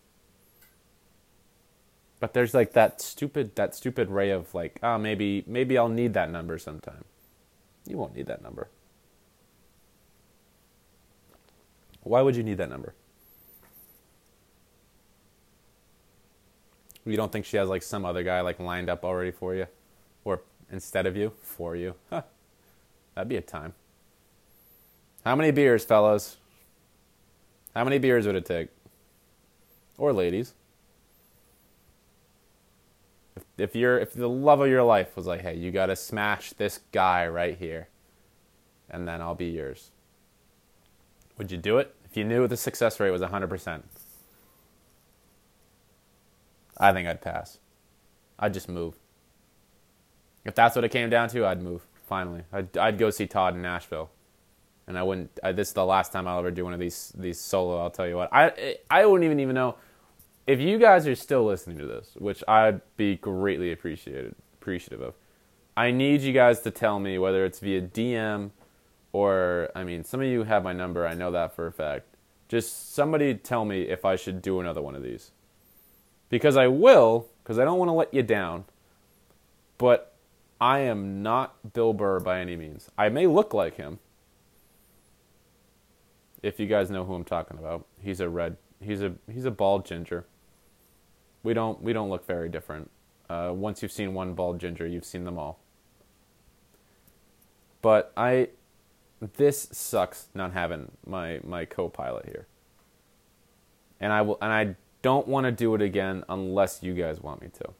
But 2.20 2.35
there's 2.35 2.54
like 2.54 2.72
that 2.74 3.00
stupid 3.00 3.56
that 3.56 3.74
stupid 3.74 4.11
ray 4.11 4.30
of 4.30 4.54
like, 4.54 4.78
oh 4.82 4.98
maybe 4.98 5.44
maybe 5.46 5.78
I'll 5.78 5.88
need 5.88 6.14
that 6.14 6.30
number 6.30 6.58
sometime. 6.58 7.04
You 7.87 7.96
won't 7.96 8.14
need 8.14 8.26
that 8.26 8.42
number. 8.42 8.68
Why 12.02 12.20
would 12.20 12.37
you 12.37 12.42
need 12.42 12.58
that 12.58 12.70
number? 12.70 12.94
You 17.04 17.16
don't 17.16 17.32
think 17.32 17.46
she 17.46 17.56
has 17.56 17.68
like 17.68 17.82
some 17.82 18.04
other 18.04 18.22
guy 18.22 18.40
like 18.42 18.61
lined 18.61 18.88
up 18.88 19.04
already 19.04 19.32
for 19.32 19.54
you? 19.54 19.66
Instead 20.72 21.06
of 21.06 21.16
you? 21.16 21.32
For 21.42 21.76
you? 21.76 21.94
Huh. 22.08 22.22
That'd 23.14 23.28
be 23.28 23.37
a 23.37 23.42
time. 23.42 23.74
How 25.24 25.37
many 25.37 25.50
beers, 25.50 25.85
fellas? 25.85 26.38
How 27.76 27.85
many 27.85 27.98
beers 27.98 28.26
would 28.26 28.35
it 28.35 28.46
take? 28.46 28.68
Or 29.98 30.12
ladies? 30.12 30.54
If, 33.37 33.44
if 33.58 33.76
you're 33.76 33.98
if 33.98 34.14
the 34.14 34.28
love 34.28 34.61
of 34.61 34.68
your 34.68 34.82
life 34.82 35.14
was 35.14 35.26
like, 35.26 35.42
hey, 35.42 35.54
you 35.56 35.70
gotta 35.70 35.94
smash 35.94 36.54
this 36.54 36.80
guy 36.90 37.26
right 37.28 37.56
here, 37.56 37.88
and 38.90 39.06
then 39.06 39.20
I'll 39.20 39.35
be 39.35 39.50
yours. 39.50 39.90
Would 41.38 41.50
you 41.50 41.58
do 41.58 41.78
it 41.78 41.94
if 42.04 42.16
you 42.16 42.24
knew 42.24 42.46
the 42.48 42.56
success 42.56 42.98
rate 42.98 43.11
was 43.11 43.22
hundred 43.22 43.48
percent? 43.48 43.85
I 46.78 46.92
think 46.92 47.06
I'd 47.06 47.20
pass. 47.20 47.58
I'd 48.38 48.54
just 48.54 48.68
move. 48.68 48.96
If 50.44 50.55
that's 50.55 50.74
what 50.74 50.85
it 50.85 50.90
came 50.90 51.11
down 51.11 51.28
to, 51.31 51.46
I'd 51.46 51.62
move. 51.62 51.83
Finally, 52.07 52.42
I'd, 52.52 52.76
I'd 52.76 52.98
go 52.98 53.11
see 53.11 53.26
Todd 53.26 53.55
in 53.55 53.62
Nashville, 53.62 54.11
and 54.87 54.98
I 54.98 55.02
wouldn't. 55.02 55.38
I, 55.42 55.52
this 55.52 55.68
is 55.68 55.74
the 55.74 55.87
last 55.87 56.12
time 56.12 56.26
I'll 56.26 56.38
ever 56.38 56.50
do 56.50 56.64
one 56.64 56.74
of 56.74 56.81
these 56.81 57.12
these 57.16 57.38
solo. 57.38 57.81
I'll 57.81 57.90
tell 57.90 58.09
you 58.09 58.16
what. 58.16 58.28
I 58.33 58.76
I 58.90 59.07
wouldn't 59.07 59.24
even 59.24 59.40
even 59.40 59.55
know 59.55 59.76
if 60.46 60.61
you 60.61 60.78
guys 60.78 61.07
are 61.07 61.14
still 61.14 61.44
listening 61.44 61.78
to 61.78 61.87
this, 61.87 62.12
which 62.16 62.42
I'd 62.48 62.81
be 62.96 63.16
greatly 63.16 63.72
appreciated 63.72 64.35
appreciative 64.61 65.00
of. 65.00 65.14
I 65.76 65.90
need 65.90 66.20
you 66.20 66.33
guys 66.33 66.61
to 66.61 66.70
tell 66.70 66.98
me 67.00 67.18
whether 67.18 67.44
it's 67.44 67.61
via 67.61 67.81
DM 67.81 68.50
or 69.12 69.70
I 69.74 69.85
mean, 69.85 70.05
some 70.05 70.20
of 70.20 70.26
you 70.26 70.44
have 70.44 70.64
my 70.64 70.72
number. 70.72 71.07
I 71.07 71.14
know 71.14 71.31
that 71.31 71.55
for 71.55 71.66
a 71.66 71.72
fact. 71.72 72.07
Just 72.48 72.94
somebody 72.94 73.35
tell 73.35 73.64
me 73.64 73.83
if 73.83 74.05
I 74.05 74.16
should 74.16 74.42
do 74.42 74.61
another 74.61 74.83
one 74.83 74.94
of 74.94 75.02
these 75.02 75.31
because 76.28 76.57
I 76.57 76.66
will, 76.66 77.28
because 77.42 77.59
I 77.59 77.64
don't 77.64 77.78
want 77.78 77.88
to 77.88 77.92
let 77.92 78.12
you 78.12 78.22
down. 78.22 78.64
But 79.78 80.12
I 80.62 80.79
am 80.79 81.25
not 81.25 81.72
Bill 81.72 81.92
Burr 81.92 82.20
by 82.20 82.38
any 82.38 82.55
means. 82.55 82.88
I 82.96 83.09
may 83.09 83.27
look 83.27 83.53
like 83.53 83.75
him. 83.75 83.98
If 86.40 86.61
you 86.61 86.68
guys 86.68 86.88
know 86.88 87.05
who 87.05 87.14
I'm 87.14 87.25
talking 87.25 87.59
about, 87.59 87.85
he's 88.01 88.20
a 88.20 88.29
red. 88.29 88.59
He's 88.81 89.03
a 89.03 89.14
he's 89.29 89.44
a 89.44 89.51
bald 89.51 89.85
ginger. 89.85 90.25
We 91.42 91.53
don't 91.53 91.83
we 91.83 91.92
don't 91.92 92.11
look 92.11 92.25
very 92.29 92.48
different. 92.48 92.92
Uh, 93.29 93.51
once 93.53 93.83
you've 93.83 93.90
seen 93.90 94.14
one 94.14 94.35
bald 94.35 94.61
ginger, 94.61 94.87
you've 94.87 95.05
seen 95.05 95.25
them 95.25 95.37
all. 95.37 95.59
But 97.81 98.12
I, 98.16 98.51
this 99.20 99.68
sucks 99.72 100.29
not 100.33 100.53
having 100.53 100.92
my 101.05 101.40
my 101.42 101.64
co-pilot 101.64 102.27
here. 102.27 102.46
And 103.98 104.12
I 104.12 104.22
will 104.22 104.38
and 104.40 104.53
I 104.53 104.77
don't 105.03 105.27
want 105.27 105.46
to 105.46 105.51
do 105.51 105.75
it 105.75 105.83
again 105.83 106.22
unless 106.29 106.85
you 106.85 106.94
guys 106.94 107.20
want 107.20 107.42
me 107.42 107.48
to. 107.48 107.75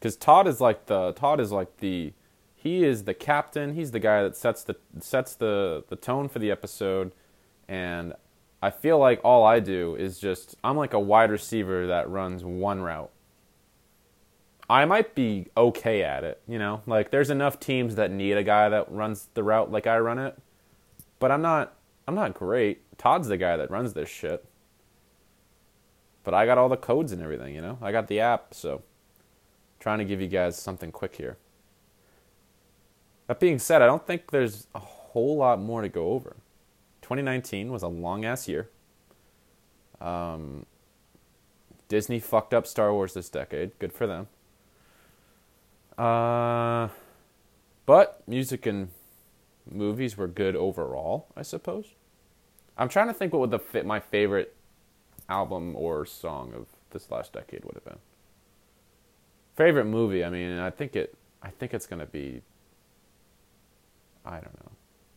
Cuz 0.00 0.16
Todd 0.16 0.46
is 0.46 0.60
like 0.60 0.86
the 0.86 1.12
Todd 1.12 1.40
is 1.40 1.52
like 1.52 1.78
the 1.78 2.12
he 2.54 2.84
is 2.84 3.04
the 3.04 3.14
captain. 3.14 3.74
He's 3.74 3.92
the 3.92 4.00
guy 4.00 4.22
that 4.22 4.36
sets 4.36 4.62
the 4.64 4.76
sets 5.00 5.34
the 5.34 5.84
the 5.88 5.96
tone 5.96 6.28
for 6.28 6.38
the 6.38 6.50
episode 6.50 7.12
and 7.68 8.14
I 8.62 8.70
feel 8.70 8.98
like 8.98 9.20
all 9.22 9.44
I 9.44 9.60
do 9.60 9.94
is 9.96 10.18
just 10.18 10.56
I'm 10.64 10.76
like 10.76 10.92
a 10.92 11.00
wide 11.00 11.30
receiver 11.30 11.86
that 11.86 12.08
runs 12.08 12.44
one 12.44 12.80
route. 12.80 13.10
I 14.68 14.84
might 14.84 15.14
be 15.14 15.46
okay 15.56 16.02
at 16.02 16.24
it, 16.24 16.40
you 16.48 16.58
know? 16.58 16.82
Like 16.86 17.10
there's 17.10 17.30
enough 17.30 17.60
teams 17.60 17.94
that 17.94 18.10
need 18.10 18.36
a 18.36 18.42
guy 18.42 18.68
that 18.68 18.90
runs 18.90 19.28
the 19.34 19.44
route 19.44 19.70
like 19.70 19.86
I 19.86 19.98
run 19.98 20.18
it. 20.18 20.36
But 21.18 21.30
I'm 21.30 21.42
not 21.42 21.74
I'm 22.08 22.14
not 22.14 22.34
great. 22.34 22.98
Todd's 22.98 23.28
the 23.28 23.36
guy 23.36 23.56
that 23.56 23.70
runs 23.70 23.92
this 23.92 24.08
shit. 24.08 24.44
But 26.24 26.34
I 26.34 26.46
got 26.46 26.58
all 26.58 26.68
the 26.68 26.76
codes 26.76 27.12
and 27.12 27.22
everything, 27.22 27.54
you 27.54 27.60
know? 27.60 27.78
I 27.80 27.92
got 27.92 28.08
the 28.08 28.18
app, 28.18 28.52
so 28.52 28.82
trying 29.86 29.98
to 29.98 30.04
give 30.04 30.20
you 30.20 30.26
guys 30.26 30.56
something 30.58 30.90
quick 30.90 31.14
here. 31.14 31.36
That 33.28 33.38
being 33.38 33.60
said, 33.60 33.82
I 33.82 33.86
don't 33.86 34.04
think 34.04 34.32
there's 34.32 34.66
a 34.74 34.80
whole 34.80 35.36
lot 35.36 35.60
more 35.60 35.80
to 35.80 35.88
go 35.88 36.08
over. 36.08 36.34
2019 37.02 37.70
was 37.70 37.84
a 37.84 37.86
long 37.86 38.24
ass 38.24 38.48
year. 38.48 38.68
Um, 40.00 40.66
Disney 41.86 42.18
fucked 42.18 42.52
up 42.52 42.66
Star 42.66 42.92
Wars 42.92 43.14
this 43.14 43.28
decade. 43.28 43.78
Good 43.78 43.92
for 43.92 44.08
them. 44.08 44.26
Uh, 45.96 46.88
but 47.86 48.26
music 48.26 48.66
and 48.66 48.88
movies 49.70 50.16
were 50.16 50.26
good 50.26 50.56
overall, 50.56 51.28
I 51.36 51.42
suppose. 51.42 51.94
I'm 52.76 52.88
trying 52.88 53.06
to 53.06 53.14
think 53.14 53.32
what 53.32 53.38
would 53.38 53.52
the 53.52 53.84
my 53.84 54.00
favorite 54.00 54.56
album 55.28 55.76
or 55.76 56.04
song 56.04 56.52
of 56.56 56.66
this 56.90 57.08
last 57.08 57.32
decade 57.32 57.64
would 57.64 57.74
have 57.74 57.84
been. 57.84 57.98
Favorite 59.56 59.86
movie, 59.86 60.24
I 60.24 60.30
mean, 60.30 60.58
I 60.58 60.70
think 60.70 60.94
it 60.94 61.14
I 61.42 61.50
think 61.50 61.74
it's 61.74 61.86
going 61.86 62.00
to 62.00 62.06
be 62.06 62.42
I 64.24 64.34
don't 64.34 64.54
know. 64.64 64.72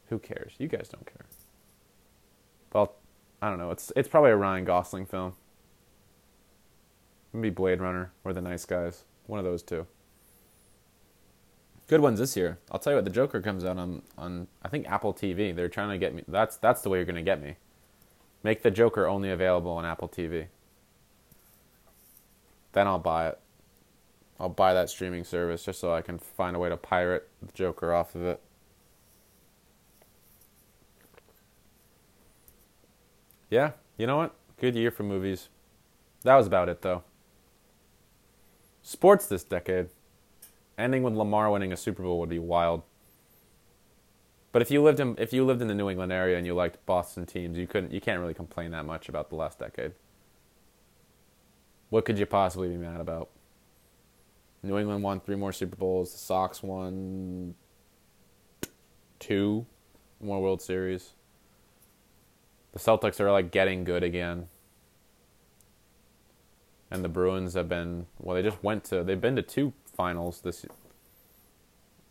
Who 0.09 0.19
cares? 0.19 0.53
You 0.57 0.67
guys 0.67 0.87
don't 0.87 1.05
care. 1.05 1.25
Well, 2.73 2.93
I 3.41 3.49
don't 3.49 3.57
know. 3.57 3.71
It's 3.71 3.91
it's 3.95 4.07
probably 4.07 4.31
a 4.31 4.35
Ryan 4.35 4.65
Gosling 4.65 5.05
film. 5.05 5.33
Maybe 7.33 7.49
Blade 7.49 7.81
Runner 7.81 8.11
or 8.23 8.33
The 8.33 8.41
Nice 8.41 8.65
Guys. 8.65 9.03
One 9.27 9.39
of 9.39 9.45
those 9.45 9.61
two. 9.61 9.85
Good 11.87 12.01
ones 12.01 12.19
this 12.19 12.37
year. 12.37 12.59
I'll 12.71 12.79
tell 12.79 12.93
you 12.93 12.97
what. 12.97 13.05
The 13.05 13.11
Joker 13.11 13.41
comes 13.41 13.65
out 13.65 13.77
on 13.77 14.03
on 14.17 14.47
I 14.63 14.69
think 14.69 14.87
Apple 14.87 15.13
TV. 15.13 15.55
They're 15.55 15.69
trying 15.69 15.89
to 15.89 15.97
get 15.97 16.13
me. 16.13 16.23
That's 16.27 16.57
that's 16.57 16.81
the 16.81 16.89
way 16.89 16.99
you're 16.99 17.05
gonna 17.05 17.21
get 17.21 17.41
me. 17.41 17.55
Make 18.43 18.61
the 18.61 18.71
Joker 18.71 19.07
only 19.07 19.31
available 19.31 19.71
on 19.71 19.85
Apple 19.85 20.07
TV. 20.07 20.47
Then 22.71 22.87
I'll 22.87 22.99
buy 22.99 23.29
it. 23.29 23.39
I'll 24.39 24.49
buy 24.49 24.73
that 24.73 24.89
streaming 24.89 25.23
service 25.25 25.65
just 25.65 25.79
so 25.79 25.93
I 25.93 26.01
can 26.01 26.17
find 26.17 26.55
a 26.55 26.59
way 26.59 26.69
to 26.69 26.77
pirate 26.77 27.27
the 27.41 27.51
Joker 27.51 27.93
off 27.93 28.15
of 28.15 28.23
it. 28.23 28.41
Yeah, 33.49 33.71
you 33.97 34.07
know 34.07 34.17
what? 34.17 34.35
Good 34.59 34.75
year 34.75 34.91
for 34.91 35.03
movies. 35.03 35.49
That 36.23 36.35
was 36.35 36.47
about 36.47 36.69
it, 36.69 36.81
though. 36.81 37.03
Sports 38.81 39.25
this 39.25 39.43
decade. 39.43 39.89
Ending 40.77 41.03
with 41.03 41.13
Lamar 41.13 41.51
winning 41.51 41.73
a 41.73 41.77
Super 41.77 42.03
Bowl 42.03 42.19
would 42.19 42.29
be 42.29 42.39
wild. 42.39 42.83
But 44.51 44.61
if 44.61 44.71
you 44.71 44.81
lived 44.81 44.99
in 44.99 45.15
if 45.17 45.33
you 45.33 45.45
lived 45.45 45.61
in 45.61 45.67
the 45.67 45.75
New 45.75 45.89
England 45.89 46.11
area 46.11 46.37
and 46.37 46.45
you 46.47 46.53
liked 46.53 46.83
Boston 46.85 47.25
teams, 47.25 47.57
you 47.57 47.67
couldn't 47.67 47.91
you 47.91 48.01
can't 48.01 48.19
really 48.19 48.33
complain 48.33 48.71
that 48.71 48.85
much 48.85 49.09
about 49.09 49.29
the 49.29 49.35
last 49.35 49.59
decade. 49.59 49.93
What 51.89 52.05
could 52.05 52.17
you 52.17 52.25
possibly 52.25 52.69
be 52.69 52.77
mad 52.77 53.01
about? 53.01 53.29
New 54.61 54.77
England 54.77 55.03
won 55.03 55.19
three 55.19 55.35
more 55.35 55.51
Super 55.51 55.75
Bowls. 55.75 56.11
The 56.11 56.17
Sox 56.17 56.61
won 56.61 57.55
two 59.19 59.65
more 60.19 60.41
World 60.41 60.61
Series. 60.61 61.13
The 62.73 62.79
Celtics 62.79 63.19
are 63.19 63.31
like 63.31 63.51
getting 63.51 63.83
good 63.83 64.03
again. 64.03 64.47
And 66.91 67.03
the 67.03 67.09
Bruins 67.09 67.53
have 67.53 67.69
been 67.69 68.07
well, 68.19 68.35
they 68.35 68.41
just 68.41 68.63
went 68.63 68.83
to 68.85 69.03
they've 69.03 69.21
been 69.21 69.35
to 69.35 69.41
two 69.41 69.73
finals 69.85 70.41
this 70.41 70.65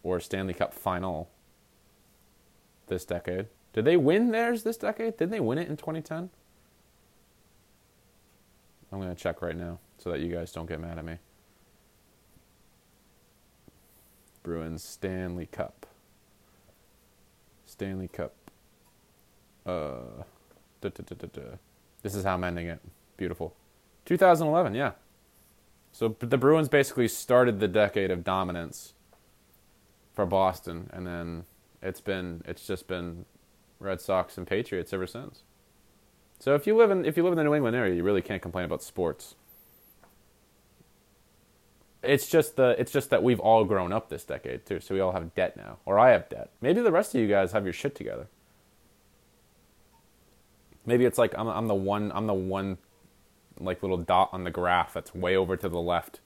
or 0.02 0.20
Stanley 0.20 0.54
Cup 0.54 0.72
final 0.72 1.28
this 2.86 3.04
decade. 3.04 3.46
Did 3.72 3.84
they 3.84 3.96
win 3.96 4.30
theirs 4.30 4.62
this 4.62 4.76
decade? 4.76 5.16
Didn't 5.16 5.32
they 5.32 5.40
win 5.40 5.58
it 5.58 5.68
in 5.68 5.76
2010? 5.76 6.30
I'm 8.90 8.98
going 8.98 9.14
to 9.14 9.20
check 9.20 9.42
right 9.42 9.56
now 9.56 9.78
so 9.98 10.10
that 10.10 10.20
you 10.20 10.32
guys 10.32 10.52
don't 10.52 10.66
get 10.66 10.80
mad 10.80 10.98
at 10.98 11.04
me. 11.04 11.18
Bruins 14.48 14.82
Stanley 14.82 15.44
Cup. 15.44 15.84
Stanley 17.66 18.08
Cup. 18.08 18.32
Uh, 19.66 20.22
This 22.02 22.14
is 22.14 22.24
how 22.24 22.32
I'm 22.32 22.44
ending 22.44 22.66
it. 22.66 22.80
Beautiful. 23.18 23.54
2011, 24.06 24.74
yeah. 24.74 24.92
So 25.92 26.16
the 26.20 26.38
Bruins 26.38 26.70
basically 26.70 27.08
started 27.08 27.60
the 27.60 27.68
decade 27.68 28.10
of 28.10 28.24
dominance 28.24 28.94
for 30.14 30.24
Boston, 30.24 30.88
and 30.94 31.06
then 31.06 31.44
it's 31.82 32.00
been 32.00 32.40
it's 32.46 32.66
just 32.66 32.88
been 32.88 33.26
Red 33.78 34.00
Sox 34.00 34.38
and 34.38 34.46
Patriots 34.46 34.94
ever 34.94 35.06
since. 35.06 35.42
So 36.38 36.54
if 36.54 36.66
you 36.66 36.74
live 36.74 36.90
in 36.90 37.04
if 37.04 37.18
you 37.18 37.22
live 37.22 37.32
in 37.32 37.36
the 37.36 37.44
New 37.44 37.54
England 37.54 37.76
area, 37.76 37.94
you 37.94 38.02
really 38.02 38.22
can't 38.22 38.40
complain 38.40 38.64
about 38.64 38.82
sports. 38.82 39.34
It's 42.02 42.28
just 42.28 42.56
the 42.56 42.76
it's 42.78 42.92
just 42.92 43.10
that 43.10 43.22
we've 43.22 43.40
all 43.40 43.64
grown 43.64 43.92
up 43.92 44.08
this 44.08 44.24
decade 44.24 44.64
too, 44.64 44.80
so 44.80 44.94
we 44.94 45.00
all 45.00 45.12
have 45.12 45.34
debt 45.34 45.56
now, 45.56 45.78
or 45.84 45.98
I 45.98 46.10
have 46.10 46.28
debt. 46.28 46.50
Maybe 46.60 46.80
the 46.80 46.92
rest 46.92 47.14
of 47.14 47.20
you 47.20 47.26
guys 47.28 47.52
have 47.52 47.64
your 47.64 47.72
shit 47.72 47.94
together. 47.94 48.28
Maybe 50.86 51.04
it's 51.04 51.18
like 51.18 51.34
I'm 51.36 51.48
I'm 51.48 51.66
the 51.66 51.74
one 51.74 52.12
I'm 52.14 52.26
the 52.26 52.34
one 52.34 52.78
like 53.58 53.82
little 53.82 53.98
dot 53.98 54.30
on 54.32 54.44
the 54.44 54.50
graph 54.50 54.94
that's 54.94 55.14
way 55.14 55.36
over 55.36 55.56
to 55.56 55.68
the 55.68 55.80
left. 55.80 56.20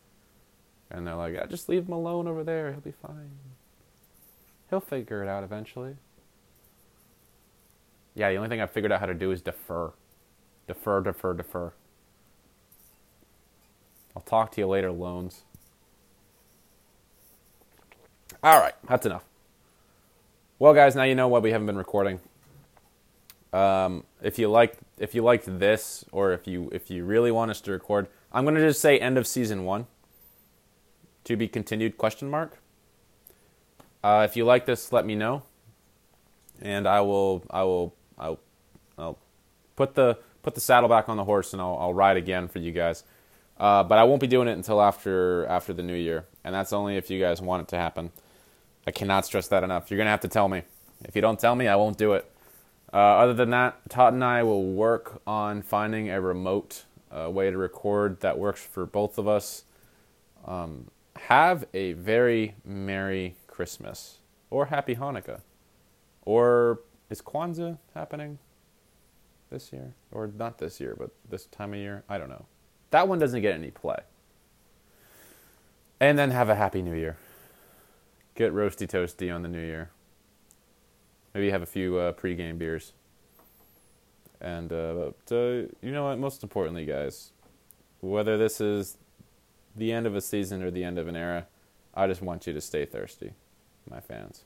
And 0.90 1.06
they're 1.06 1.14
like, 1.14 1.34
yeah, 1.34 1.46
just 1.46 1.70
leave 1.70 1.86
him 1.86 1.94
alone 1.94 2.28
over 2.28 2.44
there. 2.44 2.70
He'll 2.70 2.80
be 2.80 2.92
fine. 2.92 3.30
He'll 4.68 4.80
figure 4.80 5.22
it 5.22 5.28
out 5.28 5.42
eventually. 5.42 5.96
Yeah, 8.14 8.30
the 8.30 8.36
only 8.36 8.50
thing 8.50 8.60
I've 8.60 8.70
figured 8.70 8.92
out 8.92 9.00
how 9.00 9.06
to 9.06 9.14
do 9.14 9.30
is 9.30 9.40
defer. 9.40 9.92
Defer, 10.66 11.00
defer, 11.00 11.32
defer. 11.32 11.72
I'll 14.14 14.22
talk 14.22 14.52
to 14.52 14.60
you 14.60 14.66
later, 14.66 14.92
loans. 14.92 15.44
All 18.42 18.58
right, 18.58 18.74
that's 18.88 19.06
enough. 19.06 19.24
Well, 20.58 20.74
guys, 20.74 20.96
now 20.96 21.04
you 21.04 21.14
know 21.14 21.28
why 21.28 21.38
we 21.38 21.52
haven't 21.52 21.66
been 21.66 21.78
recording. 21.78 22.20
Um, 23.52 24.04
if 24.20 24.38
you 24.38 24.48
like, 24.48 24.78
if 24.98 25.14
you 25.14 25.22
liked 25.22 25.46
this, 25.58 26.04
or 26.10 26.32
if 26.32 26.46
you 26.46 26.68
if 26.72 26.90
you 26.90 27.04
really 27.04 27.30
want 27.30 27.50
us 27.50 27.60
to 27.62 27.72
record, 27.72 28.08
I'm 28.32 28.44
gonna 28.44 28.60
just 28.60 28.80
say 28.80 28.98
end 28.98 29.16
of 29.16 29.26
season 29.26 29.64
one. 29.64 29.86
To 31.24 31.36
be 31.36 31.46
continued? 31.46 31.98
Question 31.98 32.30
mark. 32.30 32.58
Uh, 34.02 34.26
if 34.28 34.36
you 34.36 34.44
like 34.44 34.66
this, 34.66 34.90
let 34.90 35.06
me 35.06 35.14
know, 35.14 35.44
and 36.60 36.88
I 36.88 37.00
will 37.02 37.44
I 37.50 37.62
will 37.62 37.94
I'll, 38.18 38.40
I'll 38.98 39.18
put 39.76 39.94
the 39.94 40.18
put 40.42 40.56
the 40.56 40.60
saddle 40.60 40.88
back 40.88 41.08
on 41.08 41.16
the 41.16 41.24
horse 41.24 41.52
and 41.52 41.62
I'll, 41.62 41.76
I'll 41.78 41.94
ride 41.94 42.16
again 42.16 42.48
for 42.48 42.58
you 42.58 42.72
guys. 42.72 43.04
Uh, 43.56 43.84
but 43.84 43.98
I 43.98 44.04
won't 44.04 44.20
be 44.20 44.26
doing 44.26 44.48
it 44.48 44.52
until 44.52 44.82
after 44.82 45.46
after 45.46 45.72
the 45.72 45.84
new 45.84 45.94
year, 45.94 46.26
and 46.42 46.52
that's 46.52 46.72
only 46.72 46.96
if 46.96 47.10
you 47.10 47.20
guys 47.20 47.40
want 47.40 47.62
it 47.62 47.68
to 47.68 47.76
happen. 47.76 48.10
I 48.86 48.90
cannot 48.90 49.26
stress 49.26 49.48
that 49.48 49.64
enough. 49.64 49.90
You're 49.90 49.98
gonna 49.98 50.10
have 50.10 50.20
to 50.20 50.28
tell 50.28 50.48
me. 50.48 50.62
If 51.04 51.16
you 51.16 51.22
don't 51.22 51.38
tell 51.38 51.54
me, 51.54 51.68
I 51.68 51.76
won't 51.76 51.98
do 51.98 52.12
it. 52.12 52.30
Uh, 52.92 52.96
other 52.96 53.34
than 53.34 53.50
that, 53.50 53.76
Todd 53.88 54.12
and 54.12 54.22
I 54.22 54.42
will 54.42 54.64
work 54.64 55.22
on 55.26 55.62
finding 55.62 56.10
a 56.10 56.20
remote 56.20 56.84
uh, 57.10 57.30
way 57.30 57.50
to 57.50 57.56
record 57.56 58.20
that 58.20 58.38
works 58.38 58.60
for 58.60 58.84
both 58.86 59.18
of 59.18 59.26
us. 59.26 59.64
Um, 60.46 60.88
have 61.16 61.64
a 61.72 61.92
very 61.92 62.56
Merry 62.64 63.36
Christmas 63.46 64.18
or 64.50 64.66
Happy 64.66 64.96
Hanukkah. 64.96 65.40
Or 66.24 66.80
is 67.10 67.22
Kwanzaa 67.22 67.78
happening 67.94 68.38
this 69.50 69.72
year? 69.72 69.94
Or 70.10 70.26
not 70.26 70.58
this 70.58 70.80
year, 70.80 70.94
but 70.98 71.10
this 71.28 71.46
time 71.46 71.72
of 71.72 71.78
year? 71.78 72.04
I 72.08 72.18
don't 72.18 72.28
know. 72.28 72.46
That 72.90 73.08
one 73.08 73.18
doesn't 73.18 73.40
get 73.40 73.54
any 73.54 73.70
play. 73.70 73.98
And 76.00 76.18
then 76.18 76.30
have 76.30 76.48
a 76.48 76.54
Happy 76.54 76.82
New 76.82 76.94
Year. 76.94 77.16
Get 78.34 78.52
roasty 78.52 78.88
toasty 78.88 79.34
on 79.34 79.42
the 79.42 79.48
New 79.48 79.60
Year. 79.60 79.90
Maybe 81.34 81.50
have 81.50 81.62
a 81.62 81.66
few 81.66 81.98
uh, 81.98 82.12
pre-game 82.12 82.58
beers. 82.58 82.92
And 84.40 84.72
uh, 84.72 85.12
but, 85.28 85.34
uh, 85.34 85.68
you 85.80 85.92
know 85.92 86.04
what? 86.04 86.18
Most 86.18 86.42
importantly, 86.42 86.84
guys, 86.84 87.30
whether 88.00 88.36
this 88.36 88.60
is 88.60 88.98
the 89.76 89.92
end 89.92 90.06
of 90.06 90.16
a 90.16 90.20
season 90.20 90.62
or 90.62 90.70
the 90.70 90.84
end 90.84 90.98
of 90.98 91.08
an 91.08 91.16
era, 91.16 91.46
I 91.94 92.06
just 92.06 92.22
want 92.22 92.46
you 92.46 92.52
to 92.52 92.60
stay 92.60 92.84
thirsty, 92.84 93.32
my 93.88 94.00
fans. 94.00 94.44